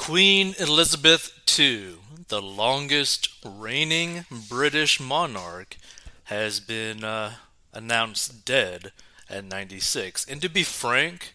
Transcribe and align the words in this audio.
Queen 0.00 0.54
Elizabeth 0.58 1.30
II, 1.58 1.96
the 2.28 2.40
longest 2.40 3.28
reigning 3.44 4.24
British 4.48 4.98
monarch, 4.98 5.76
has 6.24 6.58
been 6.58 7.04
uh, 7.04 7.34
announced 7.74 8.46
dead 8.46 8.92
at 9.28 9.44
96. 9.44 10.24
And 10.24 10.40
to 10.40 10.48
be 10.48 10.62
frank, 10.62 11.34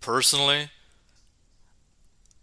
personally, 0.00 0.70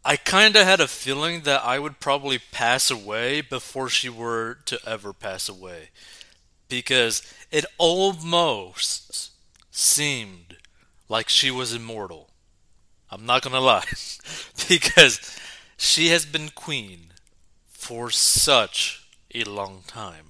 I 0.06 0.16
kind 0.16 0.56
of 0.56 0.64
had 0.64 0.80
a 0.80 0.88
feeling 0.88 1.42
that 1.42 1.66
I 1.66 1.80
would 1.80 2.00
probably 2.00 2.38
pass 2.38 2.92
away 2.92 3.42
before 3.42 3.90
she 3.90 4.10
were 4.10 4.60
to 4.66 4.80
ever 4.86 5.12
pass 5.12 5.50
away. 5.50 5.90
Because 6.70 7.24
it 7.50 7.66
almost 7.80 9.32
seemed 9.72 10.58
like 11.10 11.30
she 11.30 11.50
was 11.50 11.74
immortal. 11.74 12.30
I'm 13.10 13.26
not 13.26 13.42
gonna 13.42 13.60
lie. 13.60 13.86
because 14.70 15.40
she 15.84 16.08
has 16.08 16.26
been 16.26 16.48
queen 16.50 17.12
for 17.68 18.10
such 18.10 19.06
a 19.36 19.44
long 19.44 19.84
time. 19.86 20.28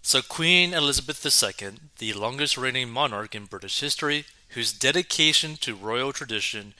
So, 0.00 0.22
Queen 0.22 0.72
Elizabeth 0.72 1.24
II, 1.24 1.72
the 1.98 2.14
longest 2.14 2.56
reigning 2.56 2.88
monarch 2.88 3.34
in 3.34 3.44
British 3.44 3.80
history, 3.80 4.24
whose 4.48 4.72
dedication 4.72 5.56
to 5.56 5.74
royal 5.74 6.14
tradition 6.14 6.72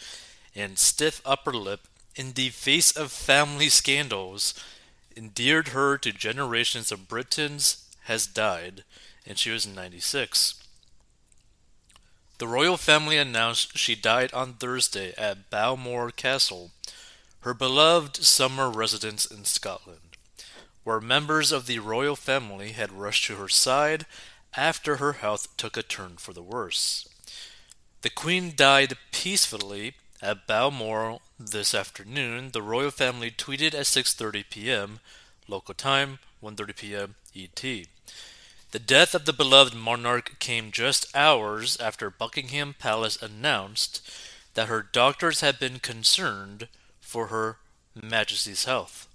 and 0.56 0.78
stiff 0.78 1.20
upper 1.26 1.52
lip 1.52 1.82
in 2.16 2.32
the 2.32 2.48
face 2.48 2.90
of 2.90 3.12
family 3.12 3.68
scandals 3.68 4.54
endeared 5.14 5.68
her 5.68 5.98
to 5.98 6.10
generations 6.10 6.90
of 6.90 7.06
Britons, 7.06 7.86
has 8.04 8.26
died, 8.26 8.82
and 9.26 9.38
she 9.38 9.50
was 9.50 9.66
96. 9.66 10.54
The 12.38 12.48
royal 12.48 12.78
family 12.78 13.18
announced 13.18 13.76
she 13.76 13.94
died 13.94 14.32
on 14.32 14.54
Thursday 14.54 15.12
at 15.18 15.50
Balmoral 15.50 16.12
Castle, 16.12 16.70
her 17.42 17.54
beloved 17.54 18.16
summer 18.16 18.70
residence 18.70 19.26
in 19.26 19.44
Scotland, 19.44 20.16
where 20.84 21.00
members 21.00 21.52
of 21.52 21.66
the 21.66 21.78
royal 21.80 22.16
family 22.16 22.72
had 22.72 22.92
rushed 22.92 23.26
to 23.26 23.36
her 23.36 23.48
side 23.48 24.06
after 24.56 24.96
her 24.96 25.14
health 25.14 25.56
took 25.56 25.76
a 25.76 25.82
turn 25.82 26.16
for 26.16 26.32
the 26.32 26.42
worse. 26.42 27.08
The 28.02 28.10
Queen 28.10 28.52
died 28.54 28.96
peacefully 29.10 29.94
at 30.20 30.46
Balmoral 30.46 31.20
this 31.38 31.74
afternoon. 31.74 32.50
The 32.52 32.62
royal 32.62 32.90
family 32.92 33.30
tweeted 33.30 33.74
at 33.74 33.86
6:30 33.86 34.44
p.m. 34.48 35.00
local 35.48 35.74
time, 35.74 36.20
1:30 36.42 36.76
p.m. 36.76 37.14
ET. 37.34 37.86
The 38.70 38.78
death 38.78 39.14
of 39.14 39.24
the 39.24 39.32
beloved 39.32 39.74
monarch 39.74 40.38
came 40.38 40.70
just 40.70 41.14
hours 41.14 41.76
after 41.78 42.08
Buckingham 42.08 42.74
Palace 42.78 43.20
announced 43.20 44.00
that 44.54 44.68
her 44.68 44.82
doctors 44.82 45.40
had 45.40 45.58
been 45.58 45.78
concerned 45.78 46.68
for 47.12 47.26
Her 47.26 47.58
Majesty's 47.94 48.64
health. 48.64 49.06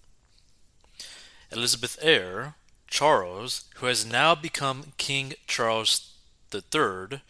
Elizabeth 1.52 1.98
heir, 2.00 2.54
Charles, 2.88 3.66
who 3.78 3.88
has 3.88 4.06
now 4.06 4.36
become 4.36 4.94
King 4.98 5.34
Charles 5.48 6.14
III, 6.54 7.22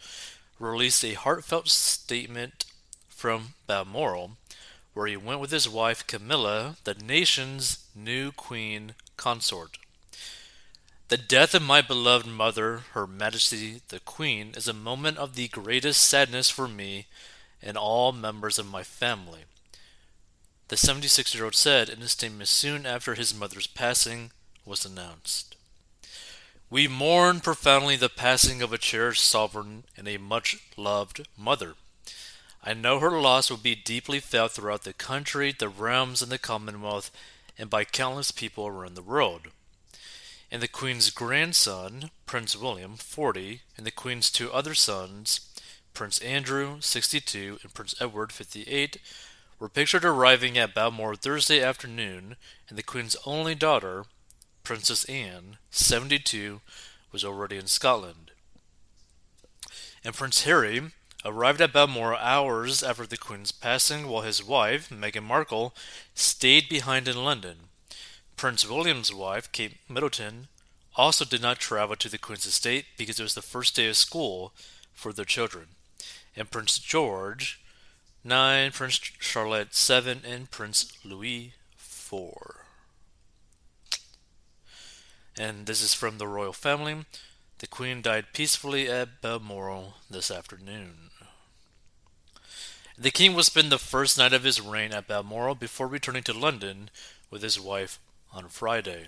released 0.60 1.02
a 1.06 1.14
heartfelt 1.14 1.68
statement 1.68 2.66
from 3.08 3.54
Balmoral, 3.66 4.32
where 4.92 5.06
he 5.06 5.16
went 5.16 5.40
with 5.40 5.52
his 5.52 5.70
wife 5.70 6.06
Camilla, 6.06 6.76
the 6.84 6.92
nation's 6.92 7.78
new 7.94 8.30
queen 8.30 8.94
consort. 9.16 9.78
The 11.08 11.16
death 11.16 11.54
of 11.54 11.62
my 11.62 11.80
beloved 11.80 12.26
mother, 12.26 12.82
Her 12.92 13.06
Majesty 13.06 13.80
the 13.88 14.00
Queen, 14.00 14.52
is 14.54 14.68
a 14.68 14.74
moment 14.74 15.16
of 15.16 15.34
the 15.34 15.48
greatest 15.48 16.02
sadness 16.02 16.50
for 16.50 16.68
me 16.68 17.06
and 17.62 17.78
all 17.78 18.12
members 18.12 18.58
of 18.58 18.70
my 18.70 18.82
family 18.82 19.44
the 20.68 20.76
76 20.76 21.34
year 21.34 21.44
old 21.44 21.54
said 21.54 21.88
in 21.88 22.02
a 22.02 22.08
statement 22.08 22.48
soon 22.48 22.86
after 22.86 23.14
his 23.14 23.34
mother's 23.34 23.66
passing 23.66 24.30
was 24.64 24.84
announced. 24.84 25.56
We 26.70 26.86
mourn 26.86 27.40
profoundly 27.40 27.96
the 27.96 28.10
passing 28.10 28.60
of 28.60 28.72
a 28.72 28.78
cherished 28.78 29.24
sovereign 29.24 29.84
and 29.96 30.06
a 30.06 30.18
much 30.18 30.58
loved 30.76 31.26
mother. 31.36 31.74
I 32.62 32.74
know 32.74 32.98
her 32.98 33.18
loss 33.18 33.48
will 33.48 33.56
be 33.56 33.74
deeply 33.74 34.20
felt 34.20 34.52
throughout 34.52 34.84
the 34.84 34.92
country, 34.92 35.54
the 35.58 35.70
realms, 35.70 36.20
and 36.20 36.30
the 36.30 36.38
Commonwealth, 36.38 37.10
and 37.56 37.70
by 37.70 37.84
countless 37.84 38.30
people 38.30 38.66
around 38.66 38.94
the 38.94 39.02
world. 39.02 39.48
And 40.50 40.60
the 40.60 40.68
Queen's 40.68 41.10
grandson, 41.10 42.10
Prince 42.26 42.56
William, 42.56 42.96
40, 42.96 43.62
and 43.78 43.86
the 43.86 43.90
Queen's 43.90 44.30
two 44.30 44.52
other 44.52 44.74
sons, 44.74 45.40
Prince 45.94 46.18
Andrew, 46.18 46.78
62, 46.80 47.60
and 47.62 47.72
Prince 47.72 47.94
Edward, 48.00 48.32
58, 48.32 48.98
were 49.58 49.68
pictured 49.68 50.04
arriving 50.04 50.56
at 50.56 50.74
Balmoral 50.74 51.16
Thursday 51.16 51.62
afternoon, 51.62 52.36
and 52.68 52.78
the 52.78 52.82
Queen's 52.82 53.16
only 53.26 53.54
daughter, 53.54 54.04
Princess 54.62 55.04
Anne, 55.06 55.58
72, 55.70 56.60
was 57.10 57.24
already 57.24 57.56
in 57.56 57.66
Scotland. 57.66 58.30
And 60.04 60.14
Prince 60.14 60.44
Harry 60.44 60.82
arrived 61.24 61.60
at 61.60 61.72
Balmoral 61.72 62.18
hours 62.18 62.82
after 62.82 63.06
the 63.06 63.16
Queen's 63.16 63.50
passing, 63.50 64.06
while 64.06 64.22
his 64.22 64.44
wife, 64.44 64.88
Meghan 64.90 65.24
Markle, 65.24 65.74
stayed 66.14 66.68
behind 66.68 67.08
in 67.08 67.24
London. 67.24 67.56
Prince 68.36 68.68
William's 68.68 69.12
wife, 69.12 69.50
Kate 69.50 69.78
Middleton, 69.88 70.46
also 70.94 71.24
did 71.24 71.42
not 71.42 71.58
travel 71.58 71.96
to 71.96 72.08
the 72.08 72.18
Queen's 72.18 72.46
estate 72.46 72.86
because 72.96 73.18
it 73.18 73.24
was 73.24 73.34
the 73.34 73.42
first 73.42 73.74
day 73.74 73.88
of 73.88 73.96
school 73.96 74.52
for 74.94 75.12
their 75.12 75.24
children. 75.24 75.66
And 76.36 76.50
Prince 76.50 76.78
George 76.78 77.60
9, 78.28 78.72
Prince 78.72 79.00
Charlotte 79.18 79.74
7, 79.74 80.20
and 80.22 80.50
Prince 80.50 80.92
Louis 81.02 81.54
4. 81.76 82.66
And 85.38 85.64
this 85.64 85.80
is 85.80 85.94
from 85.94 86.18
the 86.18 86.28
royal 86.28 86.52
family. 86.52 87.06
The 87.58 87.66
Queen 87.66 88.02
died 88.02 88.26
peacefully 88.34 88.88
at 88.90 89.22
Balmoral 89.22 89.94
this 90.10 90.30
afternoon. 90.30 91.10
The 92.98 93.10
King 93.10 93.34
will 93.34 93.44
spend 93.44 93.72
the 93.72 93.78
first 93.78 94.18
night 94.18 94.34
of 94.34 94.44
his 94.44 94.60
reign 94.60 94.92
at 94.92 95.08
Balmoral 95.08 95.54
before 95.54 95.86
returning 95.86 96.24
to 96.24 96.38
London 96.38 96.90
with 97.30 97.42
his 97.42 97.58
wife 97.58 97.98
on 98.32 98.48
Friday. 98.48 99.06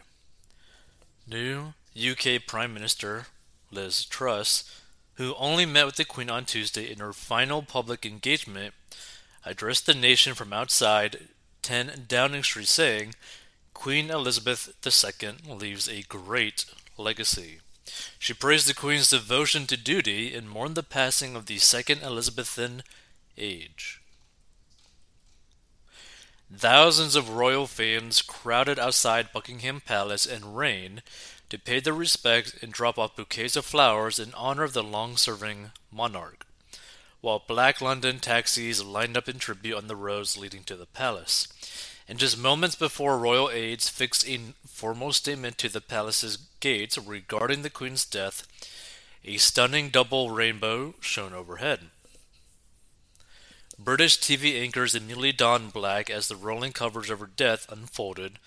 New 1.29 1.75
UK 1.95 2.47
Prime 2.47 2.73
Minister 2.73 3.27
Liz 3.71 4.07
Truss 4.07 4.65
who 5.21 5.35
only 5.39 5.67
met 5.67 5.85
with 5.85 5.97
the 5.97 6.05
Queen 6.07 6.31
on 6.31 6.47
Tuesday 6.47 6.91
in 6.91 6.99
her 6.99 7.13
final 7.13 7.61
public 7.61 8.07
engagement, 8.07 8.73
addressed 9.45 9.87
the 9.87 9.95
nation 9.95 10.35
from 10.35 10.53
outside 10.53 11.29
10 11.63 12.05
Downing 12.09 12.43
Street, 12.43 12.69
saying, 12.69 13.15
Queen 13.75 14.11
Elizabeth 14.11 14.75
II 14.85 15.55
leaves 15.55 15.89
a 15.89 16.03
great 16.03 16.67
legacy. 16.97 17.61
She 18.19 18.35
praised 18.35 18.69
the 18.69 18.75
Queen's 18.75 19.11
devotion 19.11 19.67
to 19.67 19.77
duty 19.77 20.35
and 20.35 20.49
mourned 20.49 20.75
the 20.75 20.83
passing 20.83 21.35
of 21.35 21.47
the 21.47 21.59
second 21.59 22.03
Elizabethan 22.03 22.83
age. 23.37 24.01
Thousands 26.55 27.15
of 27.15 27.31
royal 27.31 27.67
fans 27.67 28.23
crowded 28.23 28.79
outside 28.79 29.33
Buckingham 29.33 29.81
Palace 29.81 30.27
in 30.27 30.53
rain 30.53 31.03
to 31.49 31.59
pay 31.59 31.81
their 31.81 31.95
respects 31.95 32.55
and 32.61 32.73
drop 32.73 32.99
off 32.99 33.17
bouquets 33.17 33.57
of 33.57 33.65
flowers 33.65 34.19
in 34.19 34.35
honor 34.35 34.65
of 34.65 34.73
the 34.73 34.83
long 34.83 35.17
serving 35.17 35.71
monarch, 35.93 36.47
while 37.21 37.45
black 37.47 37.81
London 37.81 38.19
taxis 38.19 38.85
lined 38.85 39.17
up 39.17 39.29
in 39.29 39.39
tribute 39.39 39.77
on 39.77 39.89
the 39.89 39.97
roads 39.97 40.37
leading 40.37 40.65
to 40.65 40.77
the 40.77 40.87
palace. 40.87 41.49
And 42.09 42.19
just 42.19 42.39
moments 42.39 42.75
before 42.75 43.19
royal 43.19 43.51
aides 43.51 43.89
fixed 43.89 44.27
a 44.27 44.41
formal 44.67 45.13
statement 45.13 45.59
to 45.59 45.69
the 45.69 45.81
palace's 45.81 46.37
gates 46.59 46.99
regarding 46.99 47.63
the 47.63 47.71
Queen's 47.71 48.05
death, 48.05 48.47
a 49.25 49.37
stunning 49.37 49.91
double 49.91 50.31
rainbow 50.31 50.95
shone 51.01 51.33
overhead. 51.33 51.91
British 53.79 54.19
TV 54.19 54.61
anchors 54.61 54.95
immediately 54.95 55.33
donned 55.33 55.73
black 55.73 56.11
as 56.11 56.29
the 56.29 56.37
rolling 56.37 56.73
coverage 56.73 57.11
of 57.11 57.21
her 57.21 57.31
death 57.35 57.71
unfolded, 57.71 58.39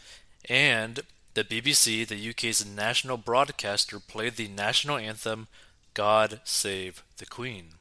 and 0.50 1.02
the 1.34 1.44
BBC, 1.44 2.08
the 2.08 2.30
UK's 2.30 2.66
national 2.66 3.18
broadcaster, 3.18 4.00
played 4.00 4.36
the 4.36 4.48
national 4.48 4.98
anthem 4.98 5.48
God 5.94 6.42
Save 6.44 7.04
the 7.18 7.26
Queen. 7.26 7.76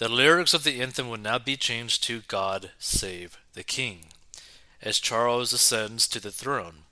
The 0.00 0.08
lyrics 0.08 0.54
of 0.54 0.64
the 0.64 0.80
anthem 0.80 1.10
would 1.10 1.22
now 1.22 1.38
be 1.38 1.58
changed 1.58 2.02
to 2.04 2.22
God 2.26 2.70
Save 2.78 3.36
the 3.52 3.62
King 3.62 4.06
as 4.80 4.98
Charles 4.98 5.52
ascends 5.52 6.08
to 6.08 6.18
the 6.18 6.30
throne. 6.30 6.84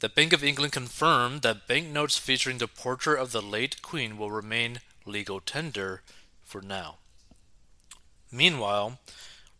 The 0.00 0.10
Bank 0.10 0.34
of 0.34 0.44
England 0.44 0.74
confirmed 0.74 1.40
that 1.40 1.66
banknotes 1.66 2.18
featuring 2.18 2.58
the 2.58 2.68
portrait 2.68 3.18
of 3.18 3.32
the 3.32 3.40
late 3.40 3.80
Queen 3.80 4.18
will 4.18 4.30
remain 4.30 4.80
legal 5.06 5.40
tender 5.40 6.02
for 6.44 6.60
now. 6.60 6.96
Meanwhile, 8.30 8.98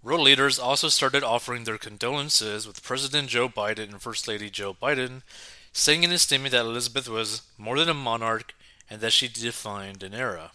World 0.03 0.21
leaders 0.21 0.59
also 0.59 0.91
started 0.91 1.23
offering 1.23 1.65
their 1.65 1.79
condolences, 1.79 2.67
with 2.67 2.83
President 2.83 3.31
Joe 3.31 3.49
Biden 3.49 3.89
and 3.89 4.03
First 4.03 4.29
Lady 4.29 4.51
Joe 4.51 4.75
Biden 4.75 5.23
saying 5.73 6.03
in 6.03 6.13
a 6.13 6.19
statement 6.19 6.53
that 6.53 6.67
Elizabeth 6.67 7.09
was 7.09 7.41
more 7.57 7.79
than 7.79 7.89
a 7.89 7.95
monarch 7.95 8.53
and 8.91 9.01
that 9.01 9.15
she 9.15 9.29
defined 9.29 10.03
an 10.03 10.13
era. 10.13 10.51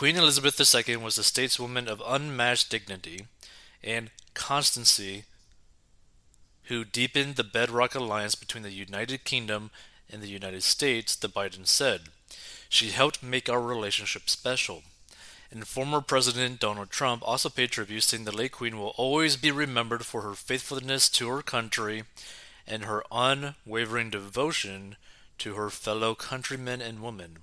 Queen 0.00 0.16
Elizabeth 0.16 0.58
II 0.58 0.96
was 0.96 1.18
a 1.18 1.20
stateswoman 1.20 1.86
of 1.86 2.02
unmatched 2.06 2.70
dignity 2.70 3.26
and 3.84 4.08
constancy 4.32 5.24
who 6.68 6.86
deepened 6.86 7.36
the 7.36 7.44
bedrock 7.44 7.94
alliance 7.94 8.34
between 8.34 8.62
the 8.62 8.70
United 8.70 9.24
Kingdom 9.24 9.70
and 10.10 10.22
the 10.22 10.30
United 10.30 10.62
States, 10.62 11.14
the 11.14 11.28
Biden 11.28 11.66
said. 11.66 12.04
She 12.70 12.92
helped 12.92 13.22
make 13.22 13.50
our 13.50 13.60
relationship 13.60 14.30
special. 14.30 14.84
And 15.50 15.68
former 15.68 16.00
President 16.00 16.60
Donald 16.60 16.88
Trump 16.88 17.22
also 17.22 17.50
paid 17.50 17.70
tribute, 17.70 18.04
saying 18.04 18.24
the 18.24 18.34
late 18.34 18.52
Queen 18.52 18.78
will 18.78 18.94
always 18.96 19.36
be 19.36 19.50
remembered 19.50 20.06
for 20.06 20.22
her 20.22 20.32
faithfulness 20.32 21.10
to 21.10 21.28
her 21.28 21.42
country 21.42 22.04
and 22.66 22.86
her 22.86 23.04
unwavering 23.12 24.08
devotion 24.08 24.96
to 25.36 25.56
her 25.56 25.68
fellow 25.68 26.14
countrymen 26.14 26.80
and 26.80 27.02
women. 27.02 27.40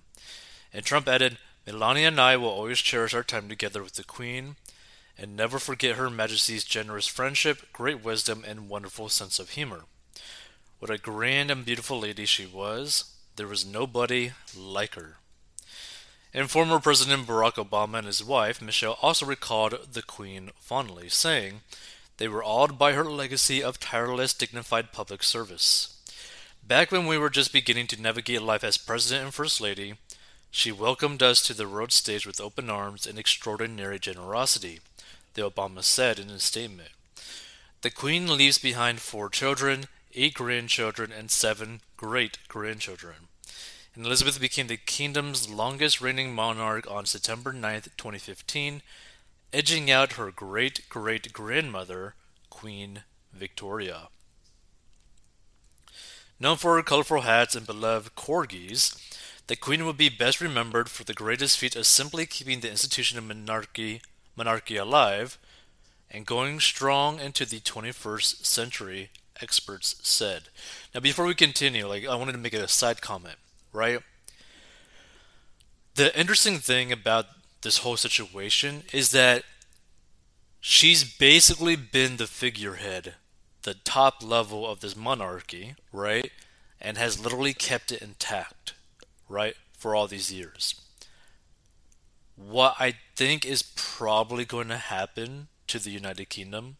And 0.74 0.84
Trump 0.84 1.08
added, 1.08 1.38
Melania 1.68 2.08
and 2.08 2.22
I 2.22 2.38
will 2.38 2.48
always 2.48 2.80
cherish 2.80 3.14
our 3.14 3.24
time 3.24 3.50
together 3.50 3.84
with 3.84 3.96
the 3.96 4.06
Queen 4.06 4.56
and 5.18 5.36
never 5.36 5.60
forget 5.60 5.98
Her 5.98 6.10
Majesty's 6.10 6.64
generous 6.64 7.08
friendship, 7.08 7.74
great 7.74 8.02
wisdom, 8.02 8.46
and 8.48 8.70
wonderful 8.70 9.10
sense 9.10 9.38
of 9.38 9.50
humor. 9.50 9.84
What 10.80 10.90
a 10.90 10.98
grand 10.98 11.52
and 11.52 11.66
beautiful 11.66 12.00
lady 12.00 12.26
she 12.26 12.46
was. 12.46 13.14
There 13.36 13.48
was 13.48 13.66
nobody 13.66 14.32
like 14.58 14.96
her. 14.96 15.18
And 16.34 16.50
former 16.50 16.80
President 16.80 17.28
Barack 17.28 17.56
Obama 17.56 17.98
and 17.98 18.08
his 18.08 18.24
wife, 18.24 18.62
Michelle, 18.62 18.98
also 19.02 19.26
recalled 19.26 19.92
the 19.92 20.04
Queen 20.04 20.52
fondly, 20.60 21.10
saying, 21.10 21.62
They 22.16 22.30
were 22.30 22.44
awed 22.44 22.80
by 22.80 22.94
her 22.94 23.04
legacy 23.04 23.62
of 23.62 23.78
tireless, 23.78 24.34
dignified 24.34 24.94
public 24.94 25.22
service. 25.22 25.98
Back 26.66 26.94
when 26.94 27.08
we 27.08 27.18
were 27.18 27.30
just 27.30 27.52
beginning 27.52 27.88
to 27.88 28.02
navigate 28.02 28.42
life 28.42 28.64
as 28.64 28.78
President 28.78 29.26
and 29.26 29.34
First 29.34 29.60
Lady, 29.60 29.96
she 30.52 30.72
welcomed 30.72 31.22
us 31.22 31.42
to 31.42 31.54
the 31.54 31.68
road 31.68 31.92
stage 31.92 32.26
with 32.26 32.42
open 32.42 32.70
arms 32.70 33.06
and 33.06 33.18
extraordinary 33.18 34.00
generosity, 34.00 34.80
the 35.34 35.50
Obama 35.50 35.84
said 35.84 36.20
in 36.20 36.30
a 36.30 36.40
statement. 36.40 36.90
The 37.82 37.92
Queen 37.92 38.28
leaves 38.28 38.58
behind 38.58 39.00
four 39.00 39.30
children, 39.30 39.86
eight 40.16 40.34
grandchildren, 40.34 41.12
and 41.12 41.30
seven 41.30 41.82
great 41.96 42.40
grandchildren 42.48 43.28
and 43.98 44.06
Elizabeth 44.06 44.40
became 44.40 44.68
the 44.68 44.78
kingdom's 44.78 45.50
longest 45.50 46.00
reigning 46.00 46.34
monarch 46.34 46.90
on 46.90 47.08
September 47.08 47.52
9, 47.52 47.82
2015, 47.98 48.84
edging 49.52 49.90
out 49.90 50.14
her 50.14 50.30
great 50.30 50.88
great 50.88 51.34
grandmother, 51.34 52.14
Queen 52.52 53.02
Victoria. 53.34 54.10
Known 56.40 56.58
for 56.58 56.76
her 56.76 56.84
colorful 56.84 57.22
hats 57.22 57.56
and 57.56 57.66
beloved 57.66 58.14
corgis, 58.16 58.96
the 59.48 59.56
Queen 59.56 59.86
will 59.86 59.94
be 59.94 60.10
best 60.10 60.42
remembered 60.42 60.90
for 60.90 61.04
the 61.04 61.14
greatest 61.14 61.58
feat 61.58 61.76
of 61.76 61.86
simply 61.86 62.26
keeping 62.26 62.60
the 62.60 62.70
institution 62.70 63.18
of 63.18 63.24
monarchy, 63.24 64.02
monarchy 64.36 64.78
alive 64.78 65.38
and 66.12 66.26
going 66.26 66.60
strong 66.60 67.20
into 67.20 67.46
the 67.46 67.60
21st 67.60 68.46
century, 68.46 69.10
experts 69.42 69.96
said. 70.04 70.44
Now, 70.94 71.02
before 71.02 71.26
we 71.26 71.36
continue, 71.36 71.88
like 71.88 72.06
I 72.06 72.16
wanted 72.16 72.34
to 72.34 72.38
make 72.38 72.54
a 72.54 72.68
side 72.68 73.02
comment 73.02 73.38
right? 73.78 74.02
The 75.96 76.18
interesting 76.20 76.58
thing 76.58 76.92
about 76.92 77.26
this 77.62 77.80
whole 77.80 77.98
situation 77.98 78.84
is 78.92 79.12
that 79.12 79.44
she's 80.60 81.04
basically 81.04 81.76
been 81.76 82.18
the 82.18 82.28
figurehead, 82.28 83.16
the 83.64 83.76
top 83.76 84.24
level 84.24 84.68
of 84.68 84.80
this 84.80 84.96
monarchy, 84.96 85.76
right? 85.92 86.32
And 86.82 86.98
has 86.98 87.24
literally 87.24 87.54
kept 87.54 87.92
it 87.92 88.02
intact, 88.02 88.74
right? 89.30 89.56
For 89.78 89.96
all 89.96 90.08
these 90.08 90.32
years. 90.32 90.76
What 92.36 92.76
I 92.80 92.96
think 93.16 93.46
is 93.46 93.64
probably 93.76 94.46
going 94.46 94.68
to 94.68 94.78
happen 94.78 95.48
to 95.68 95.80
the 95.80 95.90
United 95.90 96.30
Kingdom 96.30 96.78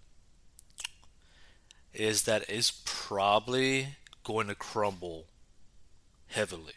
is 1.94 2.24
that 2.24 2.46
it's 2.48 2.82
probably 2.86 3.96
going 4.24 4.48
to 4.48 4.56
crumble 4.56 5.26
heavily 6.28 6.74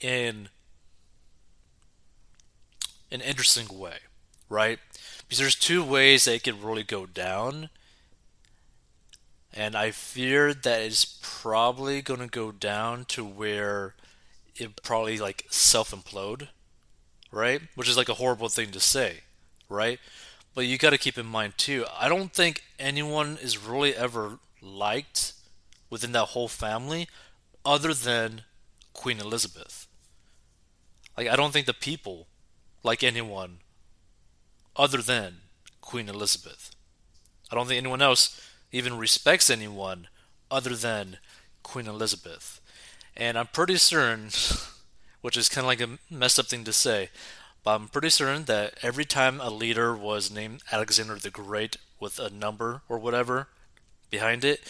in 0.00 0.48
an 3.10 3.20
interesting 3.20 3.66
way, 3.78 3.96
right? 4.48 4.78
Because 5.22 5.38
there's 5.38 5.56
two 5.56 5.82
ways 5.82 6.24
that 6.24 6.34
it 6.34 6.44
could 6.44 6.62
really 6.62 6.82
go 6.82 7.06
down. 7.06 7.70
And 9.52 9.74
I 9.74 9.90
fear 9.90 10.54
that 10.54 10.80
it's 10.82 11.18
probably 11.20 12.02
going 12.02 12.20
to 12.20 12.28
go 12.28 12.52
down 12.52 13.04
to 13.06 13.24
where 13.24 13.94
it 14.60 14.82
probably 14.82 15.18
like 15.18 15.46
self 15.50 15.90
implode, 15.90 16.48
right? 17.32 17.60
Which 17.74 17.88
is 17.88 17.96
like 17.96 18.08
a 18.08 18.14
horrible 18.14 18.48
thing 18.48 18.70
to 18.72 18.80
say, 18.80 19.20
right? 19.68 19.98
But 20.54 20.66
you 20.66 20.78
got 20.78 20.90
to 20.90 20.98
keep 20.98 21.16
in 21.18 21.26
mind 21.26 21.54
too, 21.56 21.86
I 21.98 22.08
don't 22.08 22.32
think 22.32 22.64
anyone 22.78 23.38
is 23.40 23.58
really 23.58 23.94
ever 23.94 24.38
liked 24.60 25.34
within 25.88 26.12
that 26.12 26.26
whole 26.26 26.48
family 26.48 27.08
other 27.64 27.94
than 27.94 28.42
Queen 28.92 29.20
Elizabeth. 29.20 29.86
Like, 31.16 31.28
I 31.28 31.36
don't 31.36 31.52
think 31.52 31.66
the 31.66 31.74
people 31.74 32.26
like 32.82 33.02
anyone 33.02 33.58
other 34.76 35.02
than 35.02 35.38
Queen 35.80 36.08
Elizabeth. 36.08 36.70
I 37.50 37.54
don't 37.54 37.66
think 37.66 37.78
anyone 37.78 38.02
else 38.02 38.40
even 38.72 38.96
respects 38.96 39.50
anyone 39.50 40.08
other 40.50 40.74
than 40.74 41.18
Queen 41.62 41.86
Elizabeth. 41.86 42.60
And 43.16 43.38
I'm 43.38 43.48
pretty 43.48 43.76
certain, 43.76 44.30
which 45.20 45.36
is 45.36 45.48
kind 45.48 45.64
of 45.64 45.68
like 45.68 45.80
a 45.80 45.98
messed 46.12 46.38
up 46.38 46.46
thing 46.46 46.64
to 46.64 46.72
say, 46.72 47.10
but 47.62 47.74
I'm 47.74 47.88
pretty 47.88 48.10
certain 48.10 48.44
that 48.44 48.74
every 48.82 49.04
time 49.04 49.40
a 49.40 49.50
leader 49.50 49.94
was 49.94 50.30
named 50.30 50.62
Alexander 50.72 51.16
the 51.16 51.30
Great 51.30 51.76
with 51.98 52.18
a 52.18 52.30
number 52.30 52.82
or 52.88 52.98
whatever 52.98 53.48
behind 54.08 54.44
it, 54.44 54.60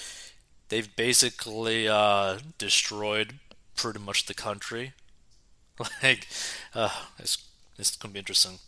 they've 0.68 0.94
basically 0.96 1.88
uh, 1.88 2.38
destroyed 2.58 3.34
pretty 3.76 4.00
much 4.00 4.26
the 4.26 4.34
country. 4.34 4.92
like, 6.02 6.26
uh, 6.74 6.90
it's, 7.18 7.38
it's 7.78 7.96
going 7.96 8.10
to 8.10 8.14
be 8.14 8.18
interesting. 8.18 8.58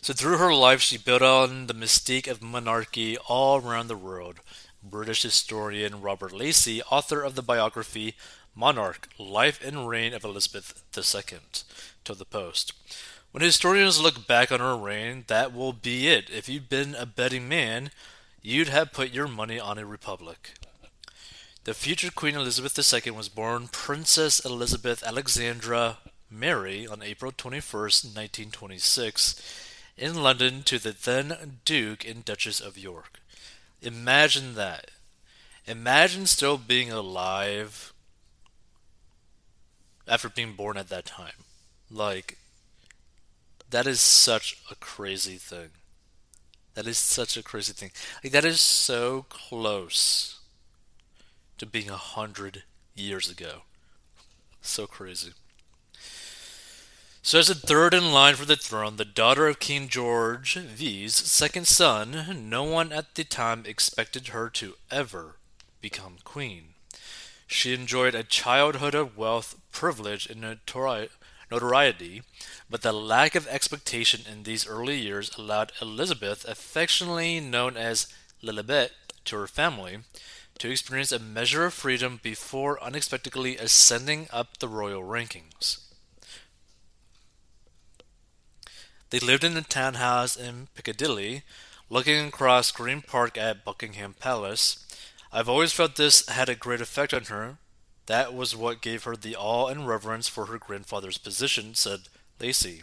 So, 0.00 0.12
through 0.12 0.36
her 0.36 0.54
life, 0.54 0.82
she 0.82 0.98
built 0.98 1.22
on 1.22 1.66
the 1.66 1.74
mystique 1.74 2.30
of 2.30 2.42
monarchy 2.42 3.16
all 3.16 3.56
around 3.58 3.88
the 3.88 3.96
world. 3.96 4.40
British 4.84 5.22
historian 5.22 6.02
Robert 6.02 6.32
Lacey, 6.32 6.82
author 6.82 7.22
of 7.22 7.34
the 7.34 7.42
biography 7.42 8.14
Monarch 8.54 9.08
Life 9.18 9.64
and 9.64 9.88
Reign 9.88 10.12
of 10.12 10.24
Elizabeth 10.24 10.82
II, 10.96 11.38
told 12.04 12.18
the 12.18 12.24
Post. 12.24 12.72
When 13.32 13.42
historians 13.42 14.00
look 14.00 14.28
back 14.28 14.52
on 14.52 14.60
her 14.60 14.76
reign, 14.76 15.24
that 15.26 15.52
will 15.52 15.72
be 15.72 16.06
it. 16.06 16.30
If 16.30 16.48
you'd 16.48 16.68
been 16.68 16.94
a 16.94 17.06
betting 17.06 17.48
man, 17.48 17.90
you'd 18.42 18.68
have 18.68 18.92
put 18.92 19.10
your 19.10 19.26
money 19.26 19.58
on 19.58 19.78
a 19.78 19.84
republic. 19.84 20.52
The 21.64 21.74
future 21.74 22.12
Queen 22.12 22.36
Elizabeth 22.36 22.78
II 22.78 23.10
was 23.10 23.28
born 23.28 23.68
Princess 23.72 24.44
Elizabeth 24.44 25.02
Alexandra 25.02 25.98
Mary 26.30 26.86
on 26.86 27.02
April 27.02 27.32
21, 27.36 27.62
1926, 27.62 29.40
in 29.96 30.22
London 30.22 30.62
to 30.64 30.78
the 30.78 30.92
then 30.92 31.58
Duke 31.64 32.06
and 32.06 32.24
Duchess 32.24 32.60
of 32.60 32.78
York. 32.78 33.20
Imagine 33.84 34.54
that. 34.54 34.90
Imagine 35.66 36.26
still 36.26 36.56
being 36.56 36.90
alive 36.90 37.92
after 40.08 40.28
being 40.30 40.54
born 40.54 40.76
at 40.78 40.88
that 40.88 41.04
time. 41.04 41.44
Like, 41.90 42.38
that 43.68 43.86
is 43.86 44.00
such 44.00 44.58
a 44.70 44.74
crazy 44.76 45.36
thing. 45.36 45.70
That 46.74 46.86
is 46.86 46.96
such 46.96 47.36
a 47.36 47.42
crazy 47.42 47.74
thing. 47.74 47.90
Like, 48.22 48.32
that 48.32 48.44
is 48.44 48.60
so 48.60 49.26
close 49.28 50.40
to 51.58 51.66
being 51.66 51.90
a 51.90 51.96
hundred 51.96 52.64
years 52.94 53.30
ago. 53.30 53.62
So 54.62 54.86
crazy. 54.86 55.32
So, 57.26 57.38
as 57.38 57.48
a 57.48 57.54
third 57.54 57.94
in 57.94 58.12
line 58.12 58.34
for 58.34 58.44
the 58.44 58.54
throne, 58.54 58.96
the 58.96 59.04
daughter 59.06 59.48
of 59.48 59.58
King 59.58 59.88
George 59.88 60.56
V's 60.56 61.16
second 61.16 61.66
son, 61.66 62.50
no 62.50 62.64
one 62.64 62.92
at 62.92 63.14
the 63.14 63.24
time 63.24 63.64
expected 63.64 64.28
her 64.28 64.50
to 64.50 64.74
ever 64.90 65.36
become 65.80 66.18
queen. 66.22 66.74
She 67.46 67.72
enjoyed 67.72 68.14
a 68.14 68.24
childhood 68.24 68.94
of 68.94 69.16
wealth, 69.16 69.58
privilege, 69.72 70.26
and 70.26 70.42
notoriety, 71.50 72.20
but 72.68 72.82
the 72.82 72.92
lack 72.92 73.34
of 73.34 73.48
expectation 73.48 74.30
in 74.30 74.42
these 74.42 74.66
early 74.66 75.00
years 75.00 75.30
allowed 75.38 75.72
Elizabeth, 75.80 76.46
affectionately 76.46 77.40
known 77.40 77.78
as 77.78 78.06
Lilibet 78.42 78.90
to 79.24 79.36
her 79.36 79.46
family, 79.46 80.00
to 80.58 80.70
experience 80.70 81.10
a 81.10 81.18
measure 81.18 81.64
of 81.64 81.72
freedom 81.72 82.20
before 82.22 82.84
unexpectedly 82.84 83.56
ascending 83.56 84.28
up 84.30 84.58
the 84.58 84.68
royal 84.68 85.02
rankings. 85.02 85.78
They 89.14 89.20
lived 89.20 89.44
in 89.44 89.56
a 89.56 89.62
townhouse 89.62 90.34
in 90.34 90.66
Piccadilly, 90.74 91.44
looking 91.88 92.26
across 92.26 92.72
Green 92.72 93.00
Park 93.00 93.38
at 93.38 93.64
Buckingham 93.64 94.16
Palace. 94.18 94.84
I've 95.32 95.48
always 95.48 95.70
felt 95.70 95.94
this 95.94 96.28
had 96.28 96.48
a 96.48 96.56
great 96.56 96.80
effect 96.80 97.14
on 97.14 97.26
her. 97.26 97.58
That 98.06 98.34
was 98.34 98.56
what 98.56 98.80
gave 98.80 99.04
her 99.04 99.14
the 99.14 99.36
awe 99.36 99.68
and 99.68 99.86
reverence 99.86 100.26
for 100.26 100.46
her 100.46 100.58
grandfather's 100.58 101.16
position, 101.16 101.76
said 101.76 102.08
Lacey. 102.40 102.82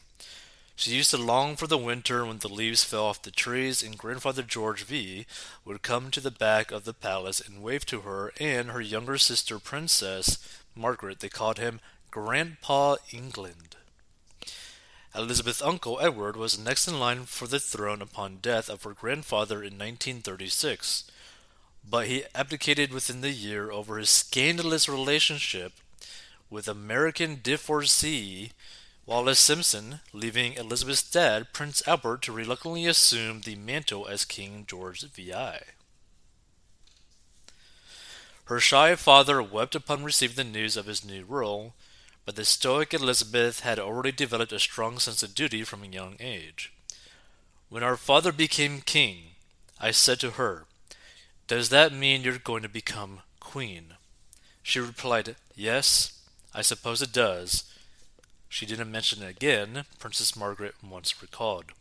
She 0.78 0.96
used 0.96 1.10
to 1.12 1.18
long 1.18 1.58
for 1.58 1.68
the 1.68 1.78
winter 1.78 2.26
when 2.26 2.38
the 2.38 2.48
leaves 2.48 2.86
fell 2.86 3.08
off 3.08 3.22
the 3.22 3.30
trees 3.30 3.84
and 3.84 3.98
Grandfather 3.98 4.42
George 4.42 4.86
V 4.86 5.26
would 5.66 5.82
come 5.82 6.12
to 6.12 6.22
the 6.22 6.32
back 6.32 6.72
of 6.72 6.86
the 6.86 6.94
palace 6.94 7.42
and 7.42 7.62
wave 7.62 7.86
to 7.88 8.02
her 8.02 8.32
and 8.40 8.72
her 8.72 8.80
younger 8.80 9.18
sister 9.18 9.60
Princess 9.60 10.38
Margaret. 10.78 11.20
They 11.20 11.28
called 11.28 11.60
him 11.60 11.82
Grandpa 12.10 12.96
England. 13.12 13.76
Elizabeth's 15.14 15.62
uncle 15.62 16.00
Edward 16.02 16.38
was 16.38 16.58
next 16.58 16.88
in 16.88 17.00
line 17.00 17.26
for 17.26 17.46
the 17.46 17.60
throne 17.60 18.02
upon 18.02 18.38
death 18.38 18.70
of 18.70 18.84
her 18.84 18.94
grandfather 18.94 19.58
in 19.58 19.78
1936, 19.78 21.04
but 21.88 22.08
he 22.08 22.24
abdicated 22.34 22.94
within 22.94 23.22
the 23.22 23.32
year 23.32 23.72
over 23.72 23.98
his 23.98 24.10
scandalous 24.10 24.88
relationship 24.88 25.74
with 26.50 26.68
American 26.68 27.40
divorcee 27.44 28.52
Wallis 29.06 29.40
Simpson, 29.40 30.00
leaving 30.14 30.54
Elizabeth's 30.54 31.04
dad, 31.04 31.52
Prince 31.52 31.86
Albert, 31.86 32.22
to 32.22 32.32
reluctantly 32.32 32.86
assume 32.86 33.42
the 33.42 33.56
mantle 33.56 34.08
as 34.08 34.24
King 34.24 34.66
George 34.68 35.02
VI. 35.02 35.62
Her 38.46 38.60
shy 38.60 38.96
father 38.96 39.42
wept 39.42 39.76
upon 39.76 40.04
receiving 40.04 40.36
the 40.36 40.44
news 40.44 40.78
of 40.78 40.86
his 40.86 41.04
new 41.04 41.26
role, 41.26 41.74
but 42.26 42.36
the 42.36 42.46
stoic 42.46 42.94
Elizabeth 42.94 43.62
had 43.62 43.80
already 43.80 44.12
developed 44.12 44.52
a 44.52 44.60
strong 44.60 45.00
sense 45.00 45.24
of 45.24 45.36
duty 45.36 45.64
from 45.64 45.84
a 45.84 45.88
young 45.88 46.16
age. 46.20 46.72
When 47.70 47.84
our 47.84 47.98
father 47.98 48.32
became 48.32 48.82
king, 48.82 49.36
I 49.80 49.92
said 49.92 50.20
to 50.20 50.32
her, 50.32 50.66
Does 51.48 51.70
that 51.70 51.94
mean 51.94 52.22
you're 52.22 52.38
going 52.38 52.64
to 52.64 52.70
become 52.70 53.22
queen? 53.40 53.96
She 54.62 54.80
replied, 54.80 55.36
Yes, 55.56 56.22
I 56.54 56.62
suppose 56.62 57.02
it 57.02 57.14
does, 57.14 57.64
she 58.52 58.66
didn't 58.66 58.92
mention 58.92 59.24
it 59.24 59.30
again, 59.30 59.86
Princess 59.98 60.36
Margaret 60.36 60.76
once 60.84 61.22
recalled. 61.22 61.72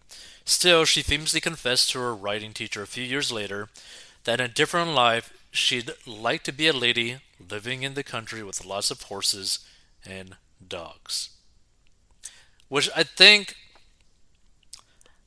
Still, 0.45 0.85
she 0.85 1.03
famously 1.03 1.41
confessed 1.41 1.91
to 1.91 1.99
her 1.99 2.15
writing 2.15 2.53
teacher 2.53 2.81
a 2.81 2.87
few 2.87 3.03
years 3.03 3.33
later 3.33 3.69
that 4.23 4.39
in 4.39 4.47
a 4.47 4.49
different 4.49 4.93
life 4.95 5.33
she'd 5.51 5.91
like 6.07 6.45
to 6.45 6.53
be 6.53 6.69
a 6.69 6.73
lady 6.73 7.19
living 7.51 7.83
in 7.83 7.95
the 7.95 8.05
country 8.05 8.45
with 8.45 8.65
lots 8.65 8.93
of 8.93 9.03
horses 9.03 9.59
and 10.07 10.37
dogs. 10.67 11.31
Which 12.69 12.89
I 12.97 13.03
think 13.03 13.57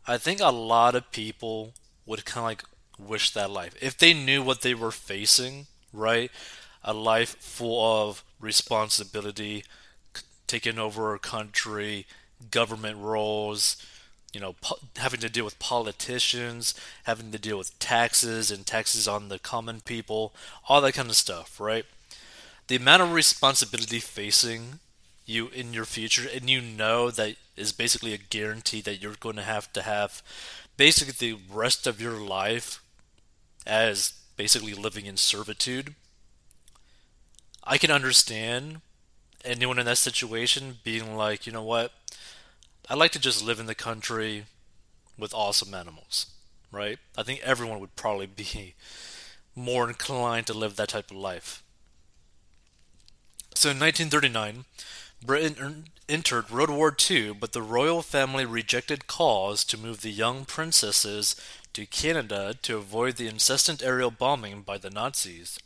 I 0.06 0.18
think 0.18 0.40
a 0.42 0.52
lot 0.52 0.96
of 0.96 1.12
people 1.12 1.74
would 2.06 2.26
kind 2.26 2.40
of 2.40 2.44
like 2.46 2.64
wish 3.10 3.32
that 3.32 3.50
life. 3.52 3.76
If 3.82 3.98
they 3.98 4.14
knew 4.14 4.44
what 4.44 4.62
they 4.62 4.74
were 4.74 4.92
facing, 4.92 5.68
right? 5.92 6.32
A 6.84 6.94
life 6.94 7.38
full 7.40 8.10
of 8.10 8.24
responsibility, 8.40 9.64
taking 10.48 10.78
over 10.78 11.14
a 11.14 11.20
country, 11.20 12.06
government 12.52 12.98
roles, 13.00 13.78
you 14.34 14.40
know, 14.40 14.54
po- 14.62 14.80
having 14.98 15.20
to 15.22 15.30
deal 15.30 15.46
with 15.46 15.60
politicians, 15.60 16.74
having 17.04 17.32
to 17.32 17.40
deal 17.40 17.58
with 17.58 17.78
taxes 17.80 18.52
and 18.52 18.66
taxes 18.66 19.08
on 19.08 19.30
the 19.30 19.40
common 19.40 19.80
people, 19.82 20.34
all 20.68 20.82
that 20.82 20.94
kind 20.94 21.10
of 21.10 21.16
stuff, 21.16 21.60
right? 21.60 21.86
The 22.68 22.76
amount 22.78 23.02
of 23.02 23.14
responsibility 23.14 24.00
facing 24.00 24.80
you 25.26 25.48
in 25.50 25.74
your 25.74 25.86
future, 25.86 26.28
and 26.34 26.50
you 26.50 26.62
know 26.62 27.12
that 27.12 27.36
is 27.56 27.72
basically 27.72 28.14
a 28.14 28.18
guarantee 28.18 28.82
that 28.82 29.02
you're 29.02 29.16
going 29.20 29.36
to 29.36 29.44
have 29.44 29.72
to 29.74 29.82
have 29.82 30.22
basically 30.78 31.14
the 31.14 31.40
rest 31.52 31.86
of 31.88 32.02
your 32.02 32.14
life 32.14 32.82
as 33.66 34.14
basically 34.36 34.74
living 34.74 35.06
in 35.06 35.18
servitude. 35.18 35.96
I 37.64 37.78
can 37.78 37.92
understand 37.92 38.82
anyone 39.46 39.80
in 39.80 39.86
that 39.86 39.98
situation 39.98 40.80
being 40.84 41.16
like, 41.16 41.46
you 41.46 41.54
know 41.54 41.64
what? 41.64 41.92
I'd 42.90 42.98
like 42.98 43.12
to 43.12 43.20
just 43.20 43.44
live 43.44 43.60
in 43.60 43.66
the 43.66 43.76
country 43.76 44.46
with 45.18 45.34
awesome 45.34 45.74
animals, 45.74 46.28
right? 46.72 46.98
I 47.18 47.24
think 47.24 47.42
everyone 47.44 47.80
would 47.80 47.96
probably 47.96 48.26
be 48.26 48.76
more 49.56 49.88
inclined 49.88 50.48
to 50.48 50.54
live 50.54 50.76
that 50.76 50.90
type 50.90 51.12
of 51.12 51.18
life. 51.18 51.64
So 53.56 53.70
in 53.70 53.80
1939, 53.80 54.66
Britain 55.26 55.86
entered 56.10 56.50
World 56.50 56.70
War 56.70 56.96
II, 57.10 57.34
but 57.34 57.54
the 57.54 57.62
royal 57.62 58.02
family 58.02 58.46
rejected 58.46 59.08
calls 59.08 59.64
to 59.66 59.78
move 59.78 60.02
the 60.02 60.12
young 60.12 60.46
princesses 60.46 61.36
to 61.74 61.86
Canada 61.86 62.56
to 62.62 62.78
avoid 62.78 63.16
the 63.16 63.28
incessant 63.28 63.82
aerial 63.82 64.12
bombing 64.12 64.62
by 64.62 64.78
the 64.78 64.90
Nazis 64.90 65.58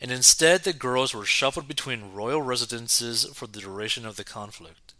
and 0.00 0.10
instead 0.10 0.62
the 0.62 0.72
girls 0.72 1.14
were 1.14 1.26
shuffled 1.26 1.68
between 1.68 2.14
royal 2.14 2.40
residences 2.40 3.26
for 3.34 3.46
the 3.46 3.60
duration 3.60 4.06
of 4.06 4.16
the 4.16 4.24
conflict. 4.24 4.94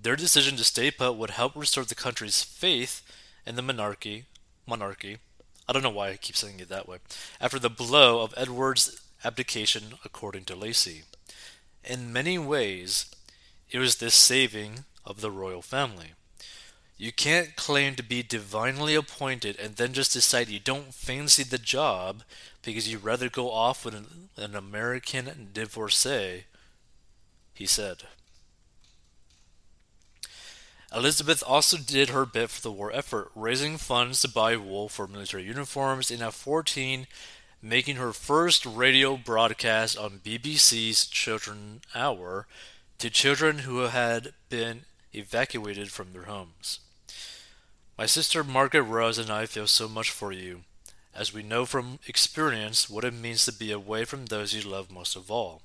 Their 0.00 0.16
decision 0.16 0.56
to 0.56 0.64
stay 0.64 0.90
put 0.90 1.16
would 1.16 1.30
help 1.30 1.54
restore 1.54 1.84
the 1.84 1.94
country's 1.94 2.42
faith 2.42 3.02
in 3.46 3.56
the 3.56 3.62
monarchy. 3.62 4.24
Monarchy. 4.66 5.18
I 5.68 5.72
don't 5.72 5.82
know 5.82 5.90
why 5.90 6.08
I 6.08 6.16
keep 6.16 6.36
saying 6.36 6.60
it 6.60 6.70
that 6.70 6.88
way. 6.88 6.98
After 7.40 7.58
the 7.58 7.68
blow 7.68 8.22
of 8.22 8.32
Edward's 8.36 9.02
abdication, 9.22 9.94
according 10.02 10.44
to 10.46 10.56
Lacey. 10.56 11.02
In 11.84 12.12
many 12.12 12.38
ways, 12.38 13.06
it 13.70 13.78
was 13.78 13.96
this 13.96 14.14
saving 14.14 14.84
of 15.04 15.20
the 15.20 15.30
royal 15.30 15.62
family. 15.62 16.12
You 16.96 17.12
can't 17.12 17.56
claim 17.56 17.94
to 17.96 18.02
be 18.02 18.22
divinely 18.22 18.94
appointed 18.94 19.58
and 19.58 19.76
then 19.76 19.94
just 19.94 20.12
decide 20.12 20.48
you 20.48 20.60
don't 20.60 20.92
fancy 20.92 21.42
the 21.42 21.56
job 21.56 22.22
because 22.62 22.90
you'd 22.90 23.02
rather 23.02 23.30
go 23.30 23.50
off 23.50 23.86
with 23.86 23.94
an, 23.94 24.28
an 24.36 24.54
American 24.54 25.48
divorcee, 25.54 26.44
he 27.54 27.64
said. 27.64 28.02
Elizabeth 30.94 31.42
also 31.46 31.78
did 31.78 32.10
her 32.10 32.26
bit 32.26 32.50
for 32.50 32.60
the 32.60 32.72
war 32.72 32.90
effort, 32.92 33.30
raising 33.34 33.76
funds 33.78 34.20
to 34.20 34.28
buy 34.28 34.56
wool 34.56 34.88
for 34.88 35.06
military 35.06 35.44
uniforms, 35.44 36.10
and 36.10 36.20
at 36.20 36.34
14, 36.34 37.06
making 37.62 37.96
her 37.96 38.12
first 38.12 38.64
radio 38.64 39.16
broadcast 39.16 39.98
on 39.98 40.20
BBC's 40.24 41.06
Children 41.06 41.82
Hour 41.94 42.46
to 42.98 43.10
children 43.10 43.58
who 43.60 43.80
had 43.80 44.32
been 44.48 44.82
evacuated 45.14 45.90
from 45.90 46.12
their 46.12 46.22
homes. 46.22 46.80
My 47.98 48.06
sister 48.06 48.42
Margaret 48.42 48.82
Rose 48.82 49.18
and 49.18 49.30
I 49.30 49.46
feel 49.46 49.66
so 49.66 49.88
much 49.88 50.10
for 50.10 50.32
you 50.32 50.60
as 51.14 51.34
we 51.34 51.42
know 51.42 51.66
from 51.66 51.98
experience 52.06 52.88
what 52.88 53.04
it 53.04 53.12
means 53.12 53.44
to 53.44 53.52
be 53.52 53.72
away 53.72 54.04
from 54.04 54.26
those 54.26 54.54
you 54.54 54.62
love 54.62 54.90
most 54.90 55.16
of 55.16 55.30
all. 55.30 55.62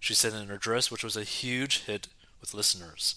She 0.00 0.14
said 0.14 0.32
in 0.32 0.48
her 0.48 0.54
address, 0.54 0.90
which 0.90 1.04
was 1.04 1.16
a 1.16 1.24
huge 1.24 1.84
hit 1.84 2.08
with 2.40 2.54
listeners. 2.54 3.16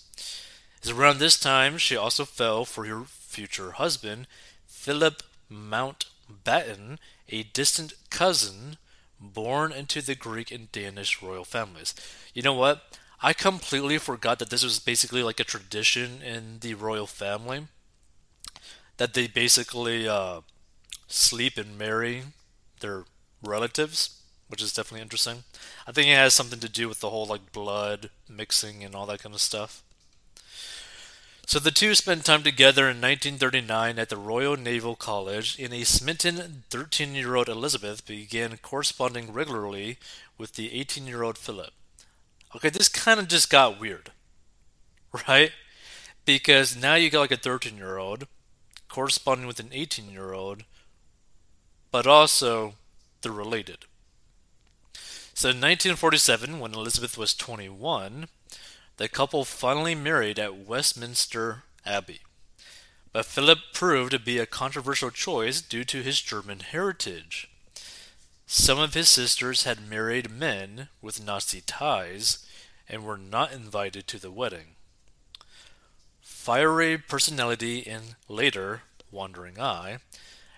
It's 0.78 0.90
around 0.90 1.20
this 1.20 1.40
time 1.40 1.78
she 1.78 1.96
also 1.96 2.26
fell 2.26 2.66
for 2.66 2.86
her 2.86 3.04
future 3.06 3.72
husband, 3.72 4.28
Philip 4.66 5.24
Mountbatten, 5.52 6.98
a 7.30 7.44
distant 7.44 7.94
cousin 8.10 8.78
born 9.20 9.72
into 9.72 10.02
the 10.02 10.16
Greek 10.16 10.52
and 10.52 10.72
Danish 10.72 11.22
royal 11.22 11.44
families. 11.46 11.94
You 12.34 12.42
know 12.42 12.54
what? 12.54 12.98
I 13.22 13.34
completely 13.34 13.98
forgot 13.98 14.40
that 14.40 14.50
this 14.50 14.64
was 14.64 14.80
basically 14.80 15.24
like 15.24 15.40
a 15.40 15.44
tradition 15.44 16.22
in 16.22 16.60
the 16.62 16.74
royal 16.74 17.08
family. 17.08 17.68
That 18.98 19.14
they 19.14 19.28
basically 19.28 20.08
uh, 20.08 20.42
sleep 21.08 21.58
and 21.58 21.78
marry 21.78 22.24
their 22.80 23.06
relatives, 23.44 24.22
which 24.48 24.62
is 24.62 24.74
definitely 24.74 25.02
interesting. 25.02 25.44
I 25.88 25.92
think 25.92 26.08
it 26.08 26.16
has 26.16 26.34
something 26.34 26.60
to 26.60 26.70
do 26.70 26.88
with 26.88 27.00
the 27.02 27.10
whole 27.10 27.26
like 27.26 27.52
blood 27.52 28.10
mixing 28.30 28.84
and 28.84 28.96
all 28.96 29.06
that 29.08 29.22
kind 29.22 29.36
of 29.36 29.42
stuff. 29.42 29.84
So 31.50 31.58
the 31.58 31.72
two 31.72 31.96
spent 31.96 32.26
time 32.26 32.44
together 32.44 32.84
in 32.84 33.02
1939 33.02 33.98
at 33.98 34.10
the 34.10 34.18
Royal 34.18 34.56
Naval 34.56 34.96
College, 34.96 35.58
and 35.58 35.74
a 35.74 35.84
smitten 35.84 36.64
13 36.70 37.16
year 37.16 37.34
old 37.34 37.50
Elizabeth 37.50 38.06
began 38.06 38.58
corresponding 38.58 39.34
regularly 39.34 39.98
with 40.38 40.54
the 40.54 40.72
18 40.80 41.08
year 41.08 41.24
old 41.24 41.40
Philip. 41.40 41.72
Okay, 42.56 42.70
this 42.70 42.88
kind 42.88 43.20
of 43.20 43.28
just 43.28 43.50
got 43.50 43.80
weird, 43.80 44.12
right? 45.28 45.52
Because 46.24 46.78
now 46.80 46.94
you 46.94 47.10
got 47.10 47.22
like 47.22 47.32
a 47.32 47.36
13 47.36 47.78
year 47.78 47.98
old 47.98 48.28
corresponding 48.88 49.48
with 49.48 49.60
an 49.60 49.70
18 49.72 50.12
year 50.12 50.34
old 50.34 50.66
but 51.90 52.06
also 52.06 52.76
they're 53.24 53.32
related. 53.32 53.86
So 55.34 55.50
in 55.50 55.58
1947, 55.58 56.60
when 56.60 56.76
Elizabeth 56.76 57.18
was 57.18 57.34
21, 57.34 58.28
the 59.00 59.08
couple 59.08 59.46
finally 59.46 59.96
married 59.96 60.38
at 60.38 60.68
Westminster 60.68 61.64
Abbey. 61.86 62.20
But 63.14 63.26
Philip 63.26 63.60
proved 63.74 64.12
to 64.12 64.20
be 64.20 64.38
a 64.38 64.46
controversial 64.46 65.10
choice 65.10 65.62
due 65.62 65.86
to 65.86 66.04
his 66.04 66.20
German 66.20 66.60
heritage. 66.60 67.50
Some 68.46 68.78
of 68.78 68.96
his 68.96 69.08
sisters 69.08 69.64
had 69.64 69.90
married 69.90 70.30
men 70.30 70.90
with 71.02 71.24
Nazi 71.24 71.62
ties 71.62 72.46
and 72.90 73.06
were 73.06 73.18
not 73.18 73.54
invited 73.54 74.06
to 74.08 74.20
the 74.20 74.32
wedding. 74.32 74.76
Fiery 76.22 76.98
personality 76.98 77.88
and 77.88 78.16
later 78.28 78.82
wandering 79.12 79.62
eye, 79.62 80.00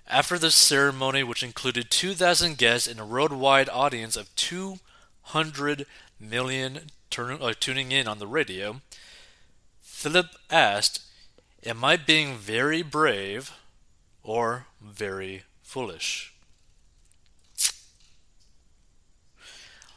after 0.07 0.39
the 0.39 0.49
ceremony, 0.49 1.21
which 1.21 1.43
included 1.43 1.91
2,000 1.91 2.57
guests 2.57 2.87
and 2.87 2.99
a 2.99 3.05
worldwide 3.05 3.69
audience 3.69 4.15
of 4.15 4.33
200 4.35 5.85
million 6.19 6.89
turn, 7.11 7.37
uh, 7.41 7.53
tuning 7.59 7.91
in 7.91 8.07
on 8.07 8.17
the 8.17 8.27
radio, 8.27 8.81
Philip 9.81 10.27
asked, 10.49 11.01
Am 11.63 11.83
I 11.83 11.95
being 11.95 12.37
very 12.37 12.81
brave 12.81 13.51
or 14.23 14.65
very 14.81 15.43
foolish? 15.61 16.33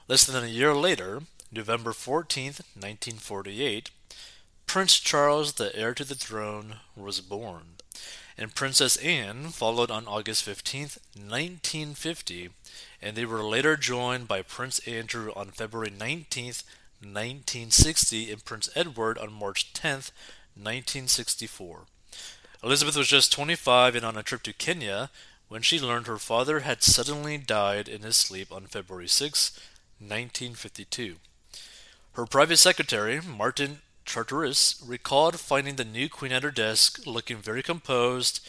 Less 0.06 0.26
than 0.26 0.44
a 0.44 0.49
year 0.49 0.75
later, 0.75 1.23
November 1.50 1.92
14th, 1.92 2.61
1948, 2.76 3.90
Prince 4.66 5.00
Charles, 5.00 5.54
the 5.54 5.75
heir 5.75 5.94
to 5.94 6.04
the 6.04 6.14
throne, 6.14 6.76
was 6.94 7.23
born, 7.23 7.76
and 8.37 8.54
Princess 8.54 8.97
Anne 8.99 9.49
followed 9.49 9.90
on 9.90 10.06
August 10.06 10.42
15, 10.42 10.83
1950, 11.16 12.50
and 13.00 13.16
they 13.16 13.25
were 13.25 13.42
later 13.42 13.76
joined 13.76 14.28
by 14.28 14.42
Prince 14.42 14.80
Andrew 14.80 15.33
on 15.35 15.49
February 15.49 15.92
19, 15.97 16.52
1960, 17.04 18.30
and 18.30 18.44
Prince 18.44 18.68
Edward 18.75 19.18
on 19.18 19.32
March 19.32 19.73
10, 19.73 19.92
1964. 20.56 21.82
Elizabeth 22.62 22.96
was 22.96 23.08
just 23.08 23.32
25 23.32 23.94
and 23.94 24.04
on 24.04 24.16
a 24.16 24.23
trip 24.23 24.42
to 24.42 24.52
Kenya 24.52 25.11
when 25.49 25.62
she 25.62 25.78
learned 25.78 26.06
her 26.06 26.18
father 26.18 26.61
had 26.61 26.82
suddenly 26.82 27.37
died 27.38 27.88
in 27.88 28.02
his 28.02 28.16
sleep 28.16 28.50
on 28.50 28.66
February 28.66 29.08
6, 29.08 29.58
1952. 29.99 31.16
Her 32.12 32.26
private 32.26 32.56
secretary, 32.56 33.20
Martin 33.20 33.82
Charteris, 34.04 34.82
recalled 34.87 35.40
finding 35.40 35.76
the 35.76 35.84
new 35.84 36.08
queen 36.08 36.32
at 36.32 36.42
her 36.42 36.50
desk 36.50 37.06
looking 37.06 37.38
very 37.38 37.62
composed, 37.62 38.40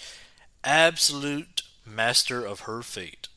absolute 0.63 1.63
master 1.85 2.45
of 2.45 2.61
her 2.61 2.81
fate. 2.81 3.27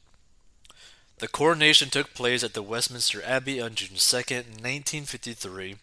The 1.18 1.26
coronation 1.26 1.90
took 1.90 2.14
place 2.14 2.44
at 2.44 2.54
the 2.54 2.62
Westminster 2.62 3.20
Abbey 3.24 3.60
on 3.60 3.74
June 3.74 3.96
2, 3.96 4.16
1953, 4.16 5.74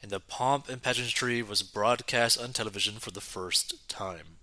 and 0.00 0.10
the 0.12 0.20
pomp 0.20 0.68
and 0.68 0.80
pageantry 0.80 1.42
was 1.42 1.64
broadcast 1.64 2.40
on 2.40 2.52
television 2.52 3.00
for 3.00 3.10
the 3.10 3.20
first 3.20 3.88
time. 3.88 4.36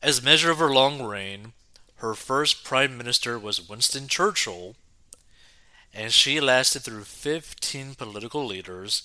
As 0.00 0.22
measure 0.22 0.52
of 0.52 0.58
her 0.58 0.72
long 0.72 1.02
reign, 1.02 1.52
her 1.96 2.14
first 2.14 2.62
prime 2.62 2.96
minister 2.96 3.40
was 3.40 3.68
Winston 3.68 4.06
Churchill, 4.06 4.76
and 5.92 6.12
she 6.12 6.40
lasted 6.40 6.82
through 6.82 7.04
15 7.04 7.96
political 7.96 8.46
leaders, 8.46 9.02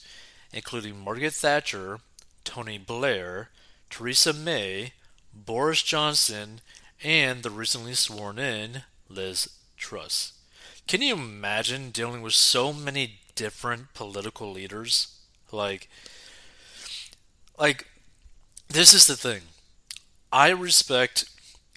including 0.54 1.04
Margaret 1.04 1.34
Thatcher, 1.34 2.02
Tony 2.44 2.78
Blair, 2.78 3.50
Theresa 3.90 4.32
May, 4.32 4.94
Boris 5.34 5.82
Johnson, 5.82 6.62
and 7.04 7.42
the 7.42 7.50
recently 7.50 7.96
sworn 7.96 8.38
in 8.38 8.84
Liz 9.10 9.50
Truss. 9.78 10.34
Can 10.88 11.02
you 11.02 11.14
imagine 11.14 11.92
dealing 11.92 12.22
with 12.22 12.34
so 12.34 12.72
many 12.72 13.20
different 13.36 13.94
political 13.94 14.52
leaders? 14.52 15.16
Like, 15.52 15.90
like, 17.58 17.88
this 18.68 18.94
is 18.94 19.08
the 19.08 19.16
thing. 19.16 19.42
I 20.32 20.50
respect 20.50 21.26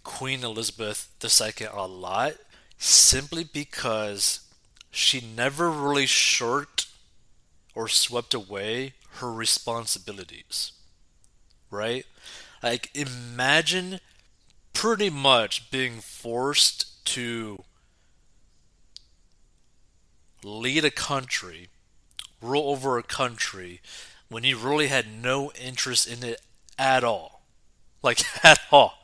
Queen 0.04 0.44
Elizabeth 0.44 1.08
II 1.22 1.66
a 1.72 1.86
lot 1.86 2.34
simply 2.78 3.44
because 3.44 4.40
she 4.90 5.20
never 5.20 5.70
really 5.70 6.06
shirked 6.06 6.88
or 7.74 7.88
swept 7.88 8.34
away 8.34 8.94
her 9.14 9.32
responsibilities. 9.32 10.72
Right? 11.70 12.04
Like, 12.62 12.90
imagine 12.94 14.00
pretty 14.72 15.10
much 15.10 15.70
being 15.70 16.00
forced 16.00 16.91
to 17.06 17.64
lead 20.42 20.84
a 20.84 20.90
country, 20.90 21.68
rule 22.40 22.70
over 22.70 22.98
a 22.98 23.02
country, 23.02 23.80
when 24.28 24.44
you 24.44 24.56
really 24.56 24.88
had 24.88 25.06
no 25.22 25.52
interest 25.52 26.06
in 26.08 26.24
it 26.24 26.40
at 26.78 27.04
all. 27.04 27.42
Like, 28.02 28.22
at 28.44 28.60
all. 28.70 28.98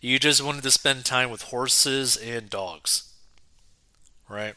You 0.00 0.18
just 0.18 0.42
wanted 0.42 0.62
to 0.64 0.70
spend 0.70 1.04
time 1.04 1.30
with 1.30 1.42
horses 1.42 2.16
and 2.16 2.50
dogs. 2.50 3.14
Right? 4.28 4.54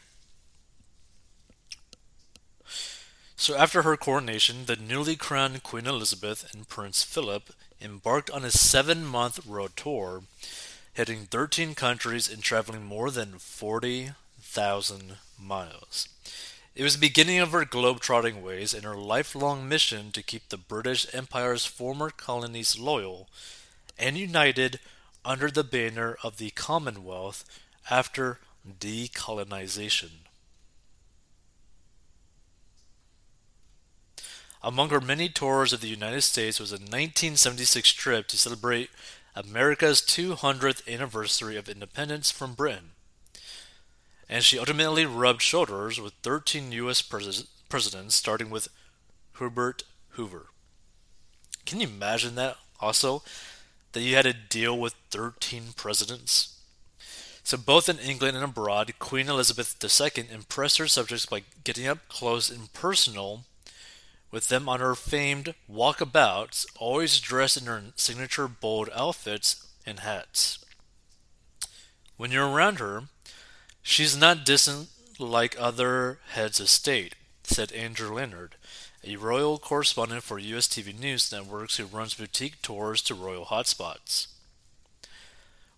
So, 3.36 3.56
after 3.56 3.82
her 3.82 3.96
coronation, 3.96 4.66
the 4.66 4.76
newly 4.76 5.16
crowned 5.16 5.62
Queen 5.62 5.86
Elizabeth 5.86 6.52
and 6.52 6.68
Prince 6.68 7.02
Philip 7.02 7.50
embarked 7.80 8.30
on 8.30 8.44
a 8.44 8.50
seven 8.50 9.06
month 9.06 9.46
road 9.46 9.70
tour, 9.76 10.22
hitting 10.98 11.26
13 11.26 11.76
countries 11.76 12.28
and 12.28 12.42
traveling 12.42 12.84
more 12.84 13.08
than 13.08 13.38
40,000 13.38 15.16
miles. 15.40 16.08
It 16.74 16.82
was 16.82 16.94
the 16.94 17.00
beginning 17.00 17.38
of 17.38 17.52
her 17.52 17.64
globe-trotting 17.64 18.42
ways 18.42 18.74
and 18.74 18.82
her 18.82 18.96
lifelong 18.96 19.68
mission 19.68 20.10
to 20.10 20.24
keep 20.24 20.48
the 20.48 20.56
British 20.56 21.06
Empire's 21.14 21.64
former 21.64 22.10
colonies 22.10 22.80
loyal 22.80 23.28
and 23.96 24.18
united 24.18 24.80
under 25.24 25.52
the 25.52 25.62
banner 25.62 26.18
of 26.24 26.38
the 26.38 26.50
Commonwealth 26.50 27.44
after 27.88 28.40
decolonization. 28.68 30.10
Among 34.64 34.90
her 34.90 35.00
many 35.00 35.28
tours 35.28 35.72
of 35.72 35.80
the 35.80 35.86
United 35.86 36.22
States 36.22 36.58
was 36.58 36.72
a 36.72 36.74
1976 36.74 37.92
trip 37.92 38.26
to 38.26 38.36
celebrate 38.36 38.90
America's 39.38 40.00
200th 40.00 40.92
anniversary 40.92 41.56
of 41.56 41.68
independence 41.68 42.28
from 42.28 42.54
Britain. 42.54 42.90
And 44.28 44.42
she 44.42 44.58
ultimately 44.58 45.06
rubbed 45.06 45.42
shoulders 45.42 46.00
with 46.00 46.14
13 46.24 46.72
U.S. 46.72 47.02
Pres- 47.02 47.46
presidents, 47.68 48.16
starting 48.16 48.50
with 48.50 48.66
Herbert 49.34 49.84
Hoover. 50.10 50.46
Can 51.64 51.80
you 51.80 51.86
imagine 51.86 52.34
that? 52.34 52.56
Also, 52.80 53.22
that 53.92 54.00
you 54.00 54.16
had 54.16 54.24
to 54.24 54.32
deal 54.32 54.76
with 54.76 54.96
13 55.10 55.68
presidents? 55.76 56.58
So, 57.44 57.56
both 57.56 57.88
in 57.88 57.98
England 58.00 58.36
and 58.36 58.44
abroad, 58.44 58.92
Queen 58.98 59.28
Elizabeth 59.28 59.76
II 59.82 60.26
impressed 60.32 60.78
her 60.78 60.88
subjects 60.88 61.26
by 61.26 61.44
getting 61.62 61.86
up 61.86 62.08
close 62.08 62.50
and 62.50 62.72
personal 62.72 63.44
with 64.30 64.48
them 64.48 64.68
on 64.68 64.80
her 64.80 64.94
famed 64.94 65.54
walkabouts, 65.70 66.66
always 66.78 67.20
dressed 67.20 67.56
in 67.56 67.66
her 67.66 67.82
signature 67.96 68.48
bold 68.48 68.90
outfits 68.94 69.66
and 69.86 70.00
hats. 70.00 70.64
When 72.16 72.30
you're 72.30 72.48
around 72.48 72.78
her, 72.78 73.04
she's 73.82 74.16
not 74.16 74.44
distant 74.44 74.88
like 75.18 75.56
other 75.58 76.18
heads 76.30 76.60
of 76.60 76.68
state, 76.68 77.14
said 77.42 77.72
Andrew 77.72 78.14
Leonard, 78.14 78.56
a 79.04 79.16
royal 79.16 79.58
correspondent 79.58 80.22
for 80.22 80.38
US 80.38 80.68
TV 80.68 80.98
News 80.98 81.32
Networks 81.32 81.76
who 81.76 81.86
runs 81.86 82.14
boutique 82.14 82.60
tours 82.60 83.02
to 83.02 83.14
royal 83.14 83.46
hotspots. 83.46 84.26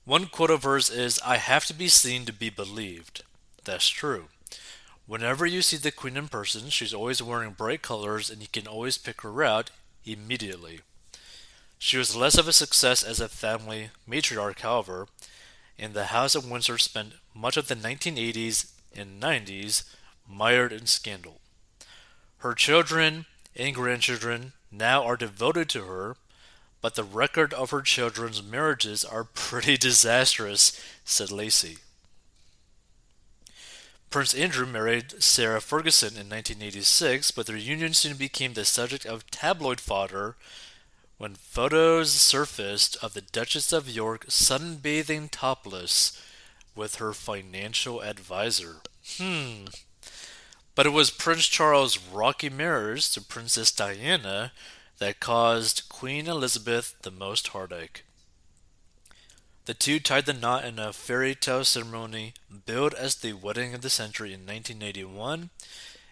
One 0.05 0.27
quote 0.27 0.51
of 0.51 0.65
hers 0.65 0.91
is 0.91 1.21
I 1.25 1.37
have 1.37 1.67
to 1.67 1.75
be 1.75 1.89
seen 1.89 2.25
to 2.25 2.33
be 2.33 2.51
believed. 2.51 3.23
That's 3.65 3.89
true. 3.89 4.27
Whenever 5.11 5.45
you 5.45 5.61
see 5.61 5.77
the 5.77 5.91
queen 5.91 6.17
in 6.17 6.29
person, 6.29 6.71
she's 6.71 6.95
always 6.95 7.21
wearing 7.21 7.51
bright 7.51 7.83
colors 7.83 8.31
and 8.31 8.41
you 8.41 8.47
can 8.47 8.69
always 8.69 8.97
pick 8.97 9.23
her 9.23 9.43
out 9.43 9.69
immediately. 10.05 10.83
She 11.81 11.97
was 11.97 12.15
less 12.15 12.39
of 12.39 12.47
a 12.47 12.53
success 12.53 13.03
as 13.03 13.19
a 13.19 13.29
family 13.29 13.91
matriarch, 14.09 14.61
however, 14.61 15.09
and 15.77 15.95
the 15.95 16.15
House 16.15 16.37
of 16.37 16.49
Windsor 16.49 16.79
spent 16.79 17.15
much 17.35 17.57
of 17.57 17.67
the 17.67 17.75
1980s 17.75 18.71
and 18.95 19.21
90s 19.21 19.83
mired 20.29 20.73
in 20.73 20.87
scandal. 20.87 21.41
Her 22.39 22.55
children 22.55 23.27
and 23.57 23.75
grandchildren 23.75 24.53
now 24.71 25.03
are 25.03 25.17
devoted 25.17 25.69
to 25.71 25.87
her, 25.87 26.19
but 26.81 26.95
the 26.95 27.03
record 27.03 27.53
of 27.53 27.71
her 27.71 27.83
children's 27.83 28.45
marriages 28.45 29.05
are 29.05 29.25
pretty 29.35 29.77
disastrous, 29.77 30.81
said 31.05 31.33
Lacey. 31.33 31.79
Prince 34.11 34.35
Andrew 34.35 34.67
married 34.67 35.23
Sarah 35.23 35.61
Ferguson 35.61 36.15
in 36.15 36.29
1986, 36.29 37.31
but 37.31 37.47
their 37.47 37.57
union 37.57 37.95
soon 37.95 38.17
became 38.17 38.55
the 38.55 38.65
subject 38.65 39.07
of 39.07 39.31
tabloid 39.31 39.81
fodder 39.81 40.35
when 41.17 41.37
photos 41.37 42.11
surfaced 42.11 42.97
of 43.05 43.15
the 43.15 43.21
Duchess 43.21 43.73
of 43.73 43.89
York 43.89 44.27
sunbathing 44.27 45.29
topless 45.31 46.21
with 46.75 46.97
her 46.97 47.13
financial 47.13 48.01
advisor. 48.01 48.79
Hmm. 49.17 49.67
But 50.75 50.87
it 50.87 50.91
was 50.91 51.13
Prince 51.13 51.47
Charles' 51.47 51.97
rocky 51.97 52.49
marriage 52.49 53.13
to 53.13 53.21
Princess 53.21 53.71
Diana 53.71 54.51
that 54.99 55.21
caused 55.21 55.89
Queen 55.89 56.27
Elizabeth 56.27 56.97
the 57.03 57.13
most 57.13 57.49
heartache. 57.49 58.03
The 59.67 59.75
two 59.75 60.01
tied 60.01 60.27
the 60.27 60.33
knot 60.33 60.65
in 60.65 60.79
a 60.79 60.93
fairy 60.93 61.35
tale 61.35 61.65
ceremony 61.65 62.35
billed 62.67 62.95
as 62.95 63.17
the 63.17 63.35
wedding 63.35 63.75
of 63.75 63.83
the 63.83 63.91
century 63.91 64.33
in 64.33 64.41
1981 64.41 65.51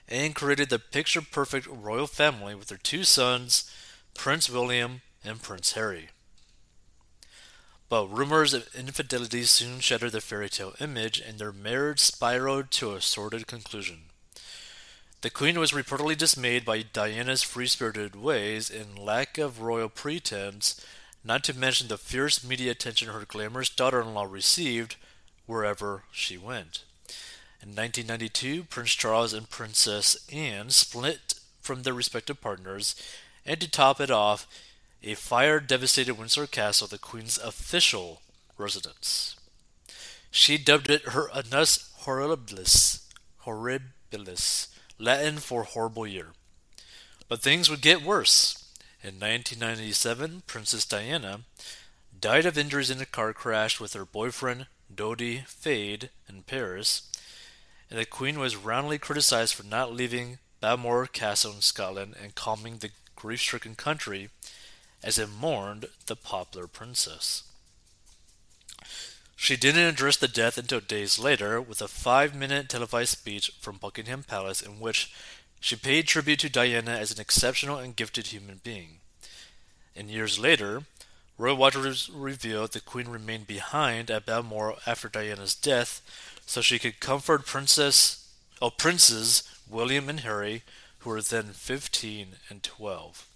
and 0.08 0.34
created 0.34 0.70
the 0.70 0.78
picture 0.78 1.22
perfect 1.22 1.66
royal 1.66 2.06
family 2.06 2.54
with 2.54 2.68
their 2.68 2.78
two 2.78 3.04
sons, 3.04 3.70
Prince 4.14 4.48
William 4.48 5.02
and 5.24 5.42
Prince 5.42 5.72
Harry. 5.72 6.08
But 7.88 8.08
rumors 8.08 8.52
of 8.52 8.68
infidelity 8.74 9.44
soon 9.44 9.80
shattered 9.80 10.12
the 10.12 10.20
fairy 10.20 10.50
tale 10.50 10.74
image, 10.78 11.20
and 11.20 11.38
their 11.38 11.52
marriage 11.52 12.00
spiraled 12.00 12.70
to 12.72 12.94
a 12.94 13.00
sordid 13.00 13.46
conclusion. 13.46 14.10
The 15.22 15.30
Queen 15.30 15.58
was 15.58 15.72
reportedly 15.72 16.16
dismayed 16.16 16.64
by 16.64 16.82
Diana's 16.82 17.42
free 17.42 17.66
spirited 17.66 18.14
ways 18.14 18.70
and 18.70 18.98
lack 18.98 19.38
of 19.38 19.62
royal 19.62 19.88
pretense, 19.88 20.80
not 21.28 21.44
to 21.44 21.56
mention 21.56 21.88
the 21.88 21.98
fierce 21.98 22.42
media 22.42 22.70
attention 22.70 23.08
her 23.08 23.26
glamorous 23.28 23.68
daughter 23.68 24.00
in 24.00 24.14
law 24.14 24.24
received 24.24 24.96
wherever 25.44 26.04
she 26.10 26.38
went. 26.38 26.84
In 27.62 27.76
1992, 27.76 28.64
Prince 28.64 28.94
Charles 28.94 29.34
and 29.34 29.50
Princess 29.50 30.26
Anne 30.32 30.70
split 30.70 31.34
from 31.60 31.82
their 31.82 31.92
respective 31.92 32.40
partners, 32.40 32.94
and 33.44 33.60
to 33.60 33.70
top 33.70 34.00
it 34.00 34.10
off, 34.10 34.46
a 35.02 35.14
fire 35.14 35.60
devastated 35.60 36.14
Windsor 36.14 36.46
Castle, 36.46 36.88
the 36.88 36.98
Queen's 36.98 37.36
official 37.36 38.22
residence. 38.56 39.36
She 40.30 40.56
dubbed 40.56 40.88
it 40.88 41.08
her 41.10 41.30
Annus 41.30 41.92
Horribilis, 42.04 43.02
Horribilis, 43.44 44.68
Latin 44.98 45.36
for 45.36 45.64
horrible 45.64 46.06
year. 46.06 46.28
But 47.28 47.42
things 47.42 47.68
would 47.68 47.82
get 47.82 48.02
worse. 48.02 48.57
In 49.00 49.20
1997, 49.20 50.42
Princess 50.48 50.84
Diana 50.84 51.42
died 52.20 52.44
of 52.44 52.58
injuries 52.58 52.90
in 52.90 53.00
a 53.00 53.06
car 53.06 53.32
crash 53.32 53.78
with 53.78 53.92
her 53.92 54.04
boyfriend 54.04 54.66
Dodi 54.92 55.44
Fayed 55.46 56.10
in 56.28 56.42
Paris, 56.42 57.02
and 57.88 57.98
the 57.98 58.04
Queen 58.04 58.40
was 58.40 58.56
roundly 58.56 58.98
criticized 58.98 59.54
for 59.54 59.62
not 59.62 59.92
leaving 59.92 60.38
Balmoral 60.60 61.06
Castle 61.06 61.52
in 61.52 61.60
Scotland 61.60 62.16
and 62.20 62.34
calming 62.34 62.78
the 62.78 62.90
grief 63.14 63.40
stricken 63.40 63.76
country 63.76 64.30
as 65.04 65.16
it 65.16 65.28
mourned 65.28 65.86
the 66.06 66.16
popular 66.16 66.66
princess. 66.66 67.44
She 69.36 69.56
didn't 69.56 69.86
address 69.86 70.16
the 70.16 70.26
death 70.26 70.58
until 70.58 70.80
days 70.80 71.20
later 71.20 71.60
with 71.60 71.80
a 71.80 71.86
five 71.86 72.34
minute 72.34 72.68
televised 72.68 73.10
speech 73.10 73.52
from 73.60 73.76
Buckingham 73.76 74.24
Palace 74.24 74.60
in 74.60 74.80
which 74.80 75.12
she 75.60 75.76
paid 75.76 76.06
tribute 76.06 76.38
to 76.40 76.48
Diana 76.48 76.92
as 76.92 77.10
an 77.10 77.20
exceptional 77.20 77.78
and 77.78 77.96
gifted 77.96 78.28
human 78.28 78.60
being. 78.62 78.98
And 79.96 80.08
years 80.08 80.38
later, 80.38 80.82
Royal 81.36 81.56
Watchers 81.56 82.10
revealed 82.12 82.72
the 82.72 82.80
Queen 82.80 83.08
remained 83.08 83.46
behind 83.46 84.10
at 84.10 84.26
Balmoral 84.26 84.78
after 84.86 85.08
Diana's 85.08 85.54
death 85.54 86.02
so 86.46 86.60
she 86.60 86.78
could 86.78 87.00
comfort 87.00 87.46
Princess, 87.46 88.28
oh, 88.60 88.70
Princes 88.70 89.42
William 89.68 90.08
and 90.08 90.20
Harry, 90.20 90.62
who 91.00 91.10
were 91.10 91.22
then 91.22 91.46
15 91.46 92.28
and 92.48 92.62
12. 92.62 93.26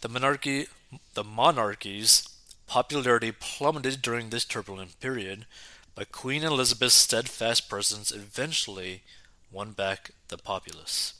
The 0.00 0.08
monarchy, 0.08 0.66
the 1.14 1.24
monarchy's 1.24 2.28
popularity 2.66 3.32
plummeted 3.32 4.02
during 4.02 4.30
this 4.30 4.44
turbulent 4.44 4.98
period, 5.00 5.46
but 5.94 6.12
Queen 6.12 6.42
Elizabeth's 6.42 6.94
steadfast 6.94 7.68
presence 7.68 8.12
eventually 8.12 9.02
won 9.50 9.72
back 9.72 10.10
the 10.28 10.38
populace. 10.38 11.14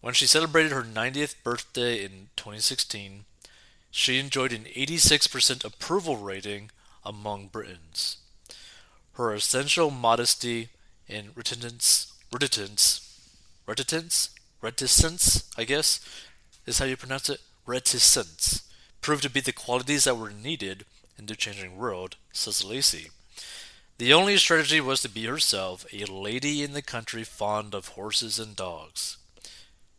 When 0.00 0.14
she 0.14 0.26
celebrated 0.26 0.72
her 0.72 0.82
90th 0.82 1.34
birthday 1.42 2.04
in 2.04 2.28
2016, 2.36 3.24
she 3.90 4.18
enjoyed 4.18 4.52
an 4.52 4.64
86% 4.64 5.64
approval 5.64 6.16
rating 6.16 6.70
among 7.04 7.48
Britons. 7.48 8.18
Her 9.14 9.34
essential 9.34 9.90
modesty 9.90 10.68
and 11.08 11.36
reticence, 11.36 12.12
reticence, 12.32 13.18
reticence, 13.66 14.30
reticence, 14.60 15.50
I 15.56 15.64
guess, 15.64 16.00
is 16.66 16.78
how 16.78 16.84
you 16.84 16.96
pronounce 16.96 17.28
it, 17.28 17.40
reticence, 17.66 18.62
proved 19.00 19.22
to 19.24 19.30
be 19.30 19.40
the 19.40 19.52
qualities 19.52 20.04
that 20.04 20.16
were 20.16 20.30
needed 20.30 20.84
in 21.18 21.26
the 21.26 21.34
changing 21.34 21.76
world, 21.76 22.16
says 22.32 22.64
Lacey. 22.64 23.10
The 23.98 24.14
only 24.14 24.36
strategy 24.36 24.80
was 24.80 25.02
to 25.02 25.08
be 25.08 25.24
herself, 25.24 25.84
a 25.92 26.04
lady 26.04 26.62
in 26.62 26.72
the 26.72 26.82
country 26.82 27.24
fond 27.24 27.74
of 27.74 27.88
horses 27.88 28.38
and 28.38 28.54
dogs. 28.54 29.16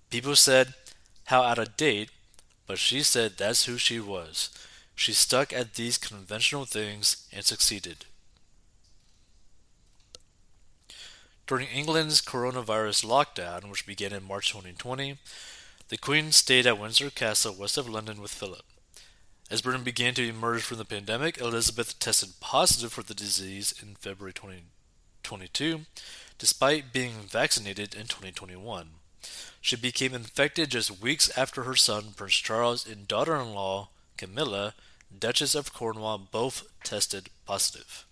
People 0.10 0.38
said, 0.38 0.74
how 1.26 1.44
out 1.44 1.60
of 1.60 1.76
date, 1.76 2.10
but 2.66 2.80
she 2.80 3.04
said 3.04 3.34
that's 3.38 3.66
who 3.66 3.78
she 3.78 4.00
was. 4.00 4.52
She 4.96 5.12
stuck 5.12 5.52
at 5.52 5.74
these 5.74 5.98
conventional 5.98 6.64
things 6.64 7.28
and 7.34 7.44
succeeded. 7.44 8.06
During 11.46 11.68
England's 11.68 12.22
coronavirus 12.22 13.04
lockdown, 13.06 13.70
which 13.70 13.86
began 13.86 14.14
in 14.14 14.24
March 14.24 14.50
2020, 14.50 15.18
the 15.90 15.98
Queen 15.98 16.32
stayed 16.32 16.66
at 16.66 16.80
Windsor 16.80 17.10
Castle 17.10 17.54
west 17.54 17.78
of 17.78 17.90
London 17.90 18.22
with 18.22 18.32
Philip. 18.32 18.69
As 19.52 19.64
Britain 19.64 19.84
began 19.84 20.14
to 20.14 20.28
emerge 20.28 20.62
from 20.62 20.78
the 20.78 20.86
pandemic, 20.86 21.40
Elizabeth 21.40 21.98
tested 21.98 22.40
positive 22.40 22.94
for 22.94 23.02
the 23.02 23.16
disease 23.16 23.74
in 23.82 23.96
February 23.96 24.32
2022, 24.32 25.88
despite 26.38 26.94
being 26.94 27.14
vaccinated 27.28 27.96
in 27.96 28.04
2021. 28.04 28.90
She 29.60 29.76
became 29.76 30.14
infected 30.14 30.70
just 30.70 31.02
weeks 31.02 31.36
after 31.36 31.64
her 31.64 31.76
son, 31.76 32.14
Prince 32.16 32.36
Charles, 32.36 32.88
and 32.88 33.08
daughter 33.08 33.36
in 33.38 33.56
law, 33.56 33.90
Camilla, 34.18 34.76
Duchess 35.18 35.56
of 35.56 35.74
Cornwall, 35.74 36.20
both 36.20 36.68
tested 36.84 37.30
positive. 37.48 38.06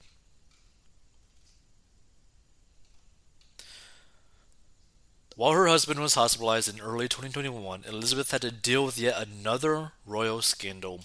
While 5.38 5.52
her 5.52 5.68
husband 5.68 6.00
was 6.00 6.16
hospitalized 6.16 6.68
in 6.68 6.82
early 6.82 7.08
2021, 7.08 7.84
Elizabeth 7.88 8.32
had 8.32 8.42
to 8.42 8.50
deal 8.50 8.84
with 8.84 8.98
yet 8.98 9.22
another 9.22 9.92
royal 10.04 10.42
scandal 10.42 11.02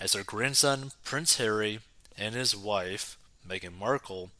as 0.00 0.14
her 0.14 0.24
grandson, 0.24 0.92
Prince 1.04 1.36
Harry, 1.36 1.80
and 2.16 2.34
his 2.34 2.56
wife, 2.56 3.18
Meghan 3.46 3.78
Markle, 3.78 4.30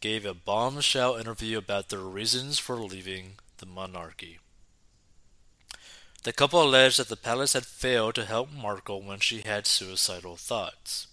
gave 0.00 0.24
a 0.24 0.34
bombshell 0.34 1.16
interview 1.16 1.58
about 1.58 1.88
their 1.88 1.98
reasons 1.98 2.60
for 2.60 2.76
leaving 2.76 3.32
the 3.58 3.66
monarchy. 3.66 4.38
The 6.22 6.32
couple 6.32 6.62
alleged 6.62 7.00
that 7.00 7.08
the 7.08 7.16
palace 7.16 7.54
had 7.54 7.66
failed 7.66 8.14
to 8.14 8.24
help 8.24 8.52
Markle 8.52 9.02
when 9.02 9.18
she 9.18 9.40
had 9.40 9.66
suicidal 9.66 10.36
thoughts. 10.36 11.08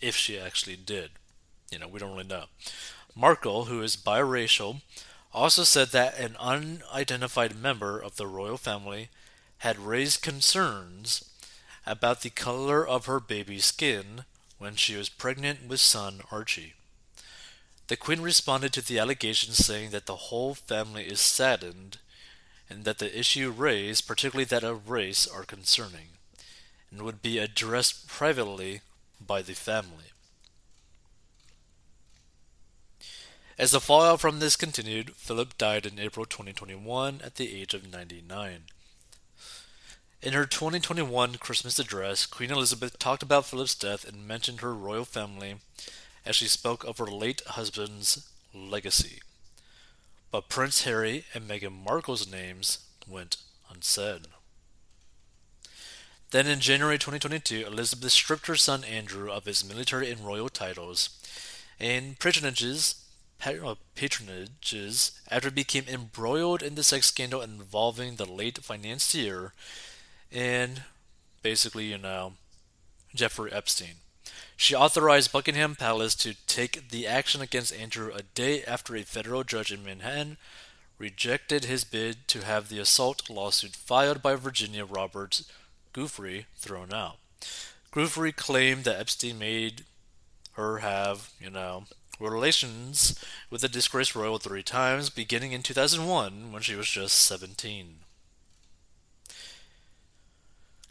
If 0.00 0.16
she 0.16 0.38
actually 0.38 0.76
did. 0.76 1.10
You 1.70 1.78
know, 1.80 1.88
we 1.88 2.00
don't 2.00 2.12
really 2.12 2.26
know. 2.26 2.44
Markle, 3.14 3.66
who 3.66 3.82
is 3.82 3.98
biracial, 3.98 4.80
also 5.38 5.62
said 5.62 5.90
that 5.90 6.18
an 6.18 6.36
unidentified 6.40 7.54
member 7.56 8.00
of 8.00 8.16
the 8.16 8.26
royal 8.26 8.56
family 8.56 9.08
had 9.58 9.78
raised 9.78 10.20
concerns 10.20 11.30
about 11.86 12.22
the 12.22 12.30
color 12.30 12.86
of 12.86 13.06
her 13.06 13.20
baby's 13.20 13.64
skin 13.64 14.24
when 14.58 14.74
she 14.74 14.96
was 14.96 15.08
pregnant 15.08 15.68
with 15.68 15.78
son 15.78 16.22
Archie. 16.32 16.74
The 17.86 17.96
Queen 17.96 18.20
responded 18.20 18.72
to 18.72 18.82
the 18.82 18.98
allegations 18.98 19.64
saying 19.64 19.90
that 19.90 20.06
the 20.06 20.16
whole 20.16 20.56
family 20.56 21.04
is 21.04 21.20
saddened 21.20 21.98
and 22.68 22.84
that 22.84 22.98
the 22.98 23.16
issue 23.16 23.50
raised, 23.50 24.08
particularly 24.08 24.44
that 24.46 24.64
of 24.64 24.90
race, 24.90 25.24
are 25.24 25.44
concerning 25.44 26.08
and 26.90 27.02
would 27.02 27.22
be 27.22 27.38
addressed 27.38 28.08
privately 28.08 28.80
by 29.24 29.42
the 29.42 29.54
family. 29.54 30.07
As 33.58 33.72
the 33.72 33.80
fallout 33.80 34.20
from 34.20 34.38
this 34.38 34.54
continued, 34.54 35.16
Philip 35.16 35.58
died 35.58 35.84
in 35.84 35.98
April 35.98 36.24
2021 36.24 37.20
at 37.24 37.34
the 37.34 37.60
age 37.60 37.74
of 37.74 37.90
99. 37.90 38.60
In 40.22 40.32
her 40.32 40.46
2021 40.46 41.34
Christmas 41.38 41.76
address, 41.80 42.24
Queen 42.24 42.52
Elizabeth 42.52 43.00
talked 43.00 43.24
about 43.24 43.46
Philip's 43.46 43.74
death 43.74 44.06
and 44.06 44.28
mentioned 44.28 44.60
her 44.60 44.72
royal 44.72 45.04
family 45.04 45.56
as 46.24 46.36
she 46.36 46.46
spoke 46.46 46.84
of 46.84 46.98
her 46.98 47.06
late 47.06 47.42
husband's 47.48 48.30
legacy. 48.54 49.20
But 50.30 50.48
Prince 50.48 50.84
Harry 50.84 51.24
and 51.34 51.48
Meghan 51.48 51.84
Markle's 51.84 52.30
names 52.30 52.78
went 53.08 53.38
unsaid. 53.68 54.28
Then 56.30 56.46
in 56.46 56.60
January 56.60 56.98
2022, 56.98 57.66
Elizabeth 57.66 58.12
stripped 58.12 58.46
her 58.46 58.54
son 58.54 58.84
Andrew 58.84 59.32
of 59.32 59.46
his 59.46 59.68
military 59.68 60.12
and 60.12 60.24
royal 60.24 60.48
titles 60.48 61.10
and 61.80 62.16
uh, 62.24 63.07
Uh, 63.44 63.76
patronages 63.96 65.12
after 65.30 65.48
he 65.48 65.54
became 65.54 65.84
embroiled 65.88 66.60
in 66.62 66.74
the 66.74 66.82
sex 66.82 67.06
scandal 67.06 67.40
involving 67.40 68.16
the 68.16 68.24
late 68.24 68.58
financier 68.58 69.52
and 70.32 70.82
basically, 71.42 71.86
you 71.86 71.98
know, 71.98 72.32
Jeffrey 73.14 73.52
Epstein. 73.52 73.94
She 74.56 74.74
authorized 74.74 75.32
Buckingham 75.32 75.76
Palace 75.76 76.16
to 76.16 76.34
take 76.46 76.90
the 76.90 77.06
action 77.06 77.40
against 77.40 77.72
Andrew 77.72 78.12
a 78.12 78.22
day 78.22 78.64
after 78.64 78.96
a 78.96 79.02
federal 79.02 79.44
judge 79.44 79.72
in 79.72 79.84
Manhattan 79.84 80.36
rejected 80.98 81.64
his 81.64 81.84
bid 81.84 82.26
to 82.28 82.44
have 82.44 82.68
the 82.68 82.80
assault 82.80 83.30
lawsuit 83.30 83.76
filed 83.76 84.20
by 84.20 84.34
Virginia 84.34 84.84
Roberts 84.84 85.50
Giuffre 85.94 86.46
thrown 86.56 86.92
out. 86.92 87.18
Giuffre 87.92 88.34
claimed 88.34 88.84
that 88.84 88.98
Epstein 88.98 89.38
made 89.38 89.84
her 90.54 90.78
have, 90.78 91.30
you 91.40 91.50
know, 91.50 91.84
relations 92.18 93.18
with 93.50 93.60
the 93.60 93.68
disgraced 93.68 94.14
royal 94.14 94.38
three 94.38 94.62
times, 94.62 95.10
beginning 95.10 95.52
in 95.52 95.62
2001 95.62 96.52
when 96.52 96.62
she 96.62 96.74
was 96.74 96.88
just 96.88 97.18
17. 97.20 97.96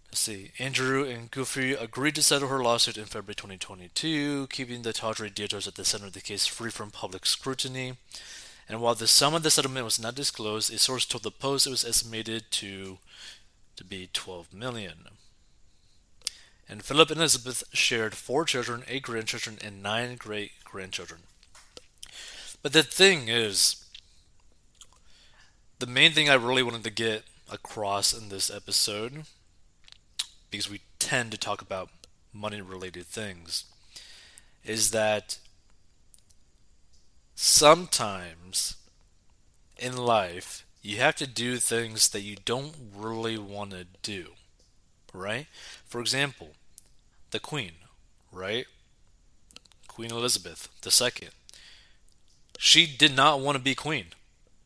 Let's 0.09 0.19
see. 0.21 0.51
Andrew 0.57 1.03
and 1.03 1.29
Giuffre 1.29 1.79
agreed 1.79 2.15
to 2.15 2.23
settle 2.23 2.47
her 2.47 2.63
lawsuit 2.63 2.97
in 2.97 3.05
February 3.05 3.35
2022, 3.35 4.47
keeping 4.47 4.81
the 4.81 4.93
tawdry 4.93 5.29
details 5.29 5.67
at 5.67 5.75
the 5.75 5.85
center 5.85 6.07
of 6.07 6.13
the 6.13 6.21
case 6.21 6.47
free 6.47 6.71
from 6.71 6.91
public 6.91 7.25
scrutiny. 7.25 7.97
And 8.69 8.81
while 8.81 8.95
the 8.95 9.07
sum 9.07 9.33
of 9.33 9.43
the 9.43 9.51
settlement 9.51 9.85
was 9.85 9.99
not 9.99 10.15
disclosed, 10.15 10.73
a 10.73 10.77
source 10.77 11.05
told 11.05 11.23
the 11.23 11.31
Post 11.31 11.67
it 11.67 11.71
was 11.71 11.85
estimated 11.85 12.51
to 12.51 12.97
to 13.75 13.83
be 13.83 14.09
12 14.11 14.53
million. 14.53 15.05
And 16.67 16.83
Philip 16.83 17.11
and 17.11 17.19
Elizabeth 17.19 17.63
shared 17.71 18.15
four 18.15 18.43
children, 18.43 18.83
eight 18.87 19.03
grandchildren, 19.03 19.57
and 19.63 19.81
nine 19.81 20.15
great 20.15 20.51
grandchildren. 20.71 21.21
But 22.61 22.73
the 22.73 22.83
thing 22.83 23.27
is, 23.27 23.85
the 25.79 25.87
main 25.87 26.11
thing 26.11 26.29
I 26.29 26.35
really 26.35 26.63
wanted 26.63 26.83
to 26.83 26.89
get 26.89 27.23
across 27.51 28.13
in 28.13 28.29
this 28.29 28.49
episode, 28.49 29.23
because 30.51 30.69
we 30.69 30.81
tend 30.99 31.31
to 31.31 31.37
talk 31.37 31.61
about 31.61 31.89
money 32.33 32.61
related 32.61 33.05
things, 33.05 33.65
is 34.63 34.91
that 34.91 35.37
sometimes 37.35 38.75
in 39.77 39.95
life 39.95 40.65
you 40.81 40.97
have 40.97 41.15
to 41.15 41.27
do 41.27 41.57
things 41.57 42.09
that 42.09 42.21
you 42.21 42.35
don't 42.45 42.73
really 42.95 43.37
want 43.37 43.71
to 43.71 43.85
do, 44.01 44.31
right? 45.13 45.47
For 45.85 46.01
example, 46.01 46.49
the 47.31 47.39
Queen, 47.39 47.73
right? 48.31 48.65
Queen 49.97 50.11
Elizabeth 50.11 50.69
II. 50.85 51.29
She 52.59 52.85
did 52.85 53.15
not 53.15 53.39
want 53.39 53.57
to 53.57 53.63
be 53.63 53.73
queen. 53.73 54.05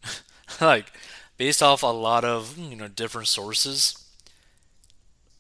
like, 0.62 0.92
based 1.38 1.64
off 1.64 1.84
a 1.84 1.88
lot 1.88 2.26
of, 2.26 2.58
you 2.58 2.76
know, 2.76 2.90
different 2.90 3.30
sources, 3.30 3.98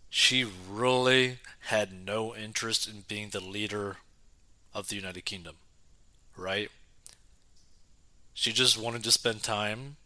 she 0.10 0.46
really 0.70 1.40
had 1.64 1.92
no 1.92 2.34
interest 2.34 2.88
in 2.88 3.04
being 3.10 3.32
the 3.32 3.42
leader 3.42 3.98
of 4.74 4.88
the 4.88 4.96
United 4.96 5.26
Kingdom, 5.26 5.56
right? 6.38 6.72
She 8.34 8.54
just 8.54 8.78
wanted 8.78 9.04
to 9.04 9.12
spend 9.12 9.44
time 9.44 9.98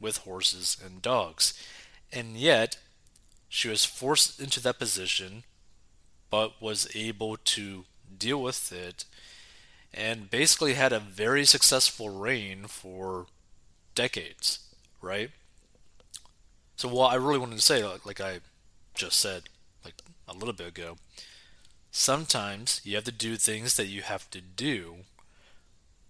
with 0.00 0.16
horses 0.16 0.78
and 0.82 1.02
dogs. 1.02 1.52
And 2.10 2.38
yet, 2.38 2.78
she 3.50 3.68
was 3.68 3.84
forced 3.84 4.40
into 4.40 4.60
that 4.60 4.78
position, 4.78 5.44
but 6.30 6.62
was 6.62 6.88
able 6.96 7.36
to 7.36 7.84
deal 8.18 8.40
with 8.40 8.72
it 8.72 9.04
and 9.92 10.30
basically 10.30 10.74
had 10.74 10.92
a 10.92 11.00
very 11.00 11.44
successful 11.44 12.10
reign 12.10 12.66
for 12.66 13.26
decades, 13.94 14.60
right? 15.00 15.30
So, 16.76 16.88
what 16.88 17.12
I 17.12 17.16
really 17.16 17.38
wanted 17.38 17.56
to 17.56 17.62
say, 17.62 17.82
like 18.04 18.20
I 18.20 18.40
just 18.94 19.18
said, 19.18 19.44
like 19.84 19.94
a 20.28 20.34
little 20.34 20.52
bit 20.52 20.68
ago, 20.68 20.98
sometimes 21.90 22.82
you 22.84 22.94
have 22.96 23.04
to 23.04 23.12
do 23.12 23.36
things 23.36 23.76
that 23.76 23.86
you 23.86 24.02
have 24.02 24.30
to 24.30 24.40
do, 24.40 24.96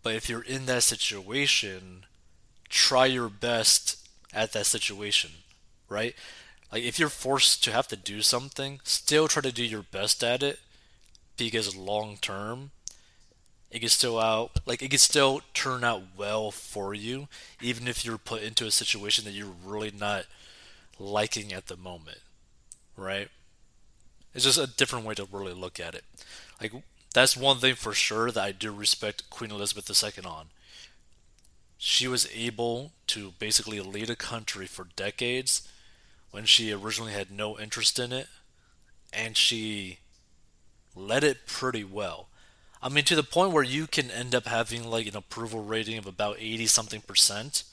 but 0.03 0.15
if 0.15 0.29
you're 0.29 0.43
in 0.43 0.67
that 0.67 0.83
situation, 0.83 2.05
try 2.69 3.07
your 3.07 3.29
best 3.29 4.09
at 4.35 4.53
that 4.53 4.67
situation, 4.67 5.31
right? 5.89 6.15
Like 6.73 6.83
if 6.83 6.99
you're 6.99 7.09
forced 7.09 7.63
to 7.65 7.73
have 7.73 7.87
to 7.89 7.97
do 7.97 8.23
something, 8.23 8.81
still 8.83 9.29
try 9.29 9.43
to 9.43 9.53
do 9.53 9.65
your 9.65 9.83
best 9.83 10.25
at 10.25 10.43
it 10.43 10.59
because 11.45 11.77
long 11.77 12.17
term 12.21 12.71
it 13.71 13.81
can 13.81 13.89
still 13.89 14.19
out 14.19 14.61
like 14.65 14.83
it 14.83 14.91
can 14.91 14.99
still 14.99 15.41
turn 15.55 15.85
out 15.85 16.03
well 16.17 16.51
for 16.51 16.95
you 16.95 17.29
even 17.61 17.89
if 17.89 18.05
you're 18.05 18.19
put 18.19 18.43
into 18.43 18.67
a 18.67 18.71
situation 18.71 19.25
that 19.25 19.33
you're 19.33 19.55
really 19.65 19.91
not 19.91 20.25
liking 20.99 21.53
at 21.53 21.67
the 21.67 21.77
moment 21.77 22.19
right? 22.97 23.29
It's 24.35 24.45
just 24.45 24.59
a 24.59 24.67
different 24.67 25.05
way 25.05 25.15
to 25.15 25.29
really 25.31 25.53
look 25.53 25.79
at 25.81 25.95
it. 25.95 26.05
Like 26.61 26.73
that's 27.15 27.37
one 27.37 27.59
thing 27.59 27.75
for 27.75 27.95
sure 27.95 28.31
that 28.31 28.43
i 28.43 28.53
do 28.53 28.71
respect 28.71 29.31
queen 29.31 29.51
elizabeth 29.51 29.91
ii 30.05 30.25
on. 30.25 30.47
She 31.79 32.09
was 32.09 32.29
able 32.35 32.93
to 33.09 33.33
basically 33.39 33.81
lead 33.81 34.11
a 34.11 34.17
country 34.17 34.67
for 34.67 34.89
decades 34.97 35.69
when 36.31 36.45
she 36.45 36.73
originally 36.73 37.13
had 37.13 37.31
no 37.31 37.59
interest 37.59 37.99
in 37.99 38.13
it, 38.13 38.29
and 39.13 39.37
she 39.37 39.99
led 40.97 41.23
it 41.23 41.47
pretty 41.47 41.85
well. 41.85 42.29
I 42.83 42.89
mean, 42.89 43.05
to 43.05 43.17
the 43.17 43.23
point 43.23 43.53
where 43.53 43.63
you 43.63 43.87
can 43.87 44.11
end 44.11 44.35
up 44.35 44.47
having 44.47 44.85
like 44.85 45.07
an 45.07 45.17
approval 45.17 45.63
rating 45.63 45.99
of 45.99 46.07
about 46.07 46.37
80 46.39 46.67
something 46.67 47.01
percent 47.01 47.65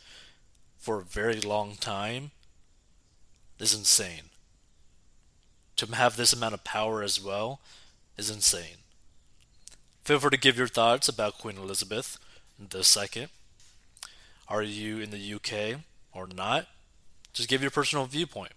for 0.78 1.00
a 1.00 1.04
very 1.04 1.40
long 1.40 1.76
time 1.76 2.32
is 3.60 3.74
insane. 3.74 4.30
To 5.78 5.86
have 5.88 6.16
this 6.18 6.34
amount 6.34 6.54
of 6.54 6.64
power 6.64 7.02
as 7.02 7.24
well 7.24 7.60
is 8.18 8.30
insane. 8.30 8.78
Feel 10.04 10.20
free 10.20 10.32
to 10.32 10.38
give 10.38 10.58
your 10.58 10.68
thoughts 10.68 11.08
about 11.08 11.38
Queen 11.38 11.58
Elizabeth 11.58 12.20
II. 12.60 13.28
Are 14.48 14.62
you 14.62 15.00
in 15.00 15.12
the 15.12 15.34
UK 15.34 15.80
or 16.14 16.28
not? 16.28 16.68
Just 17.32 17.50
give 17.50 17.62
your 17.62 17.72
personal 17.72 18.06
viewpoint. 18.06 18.52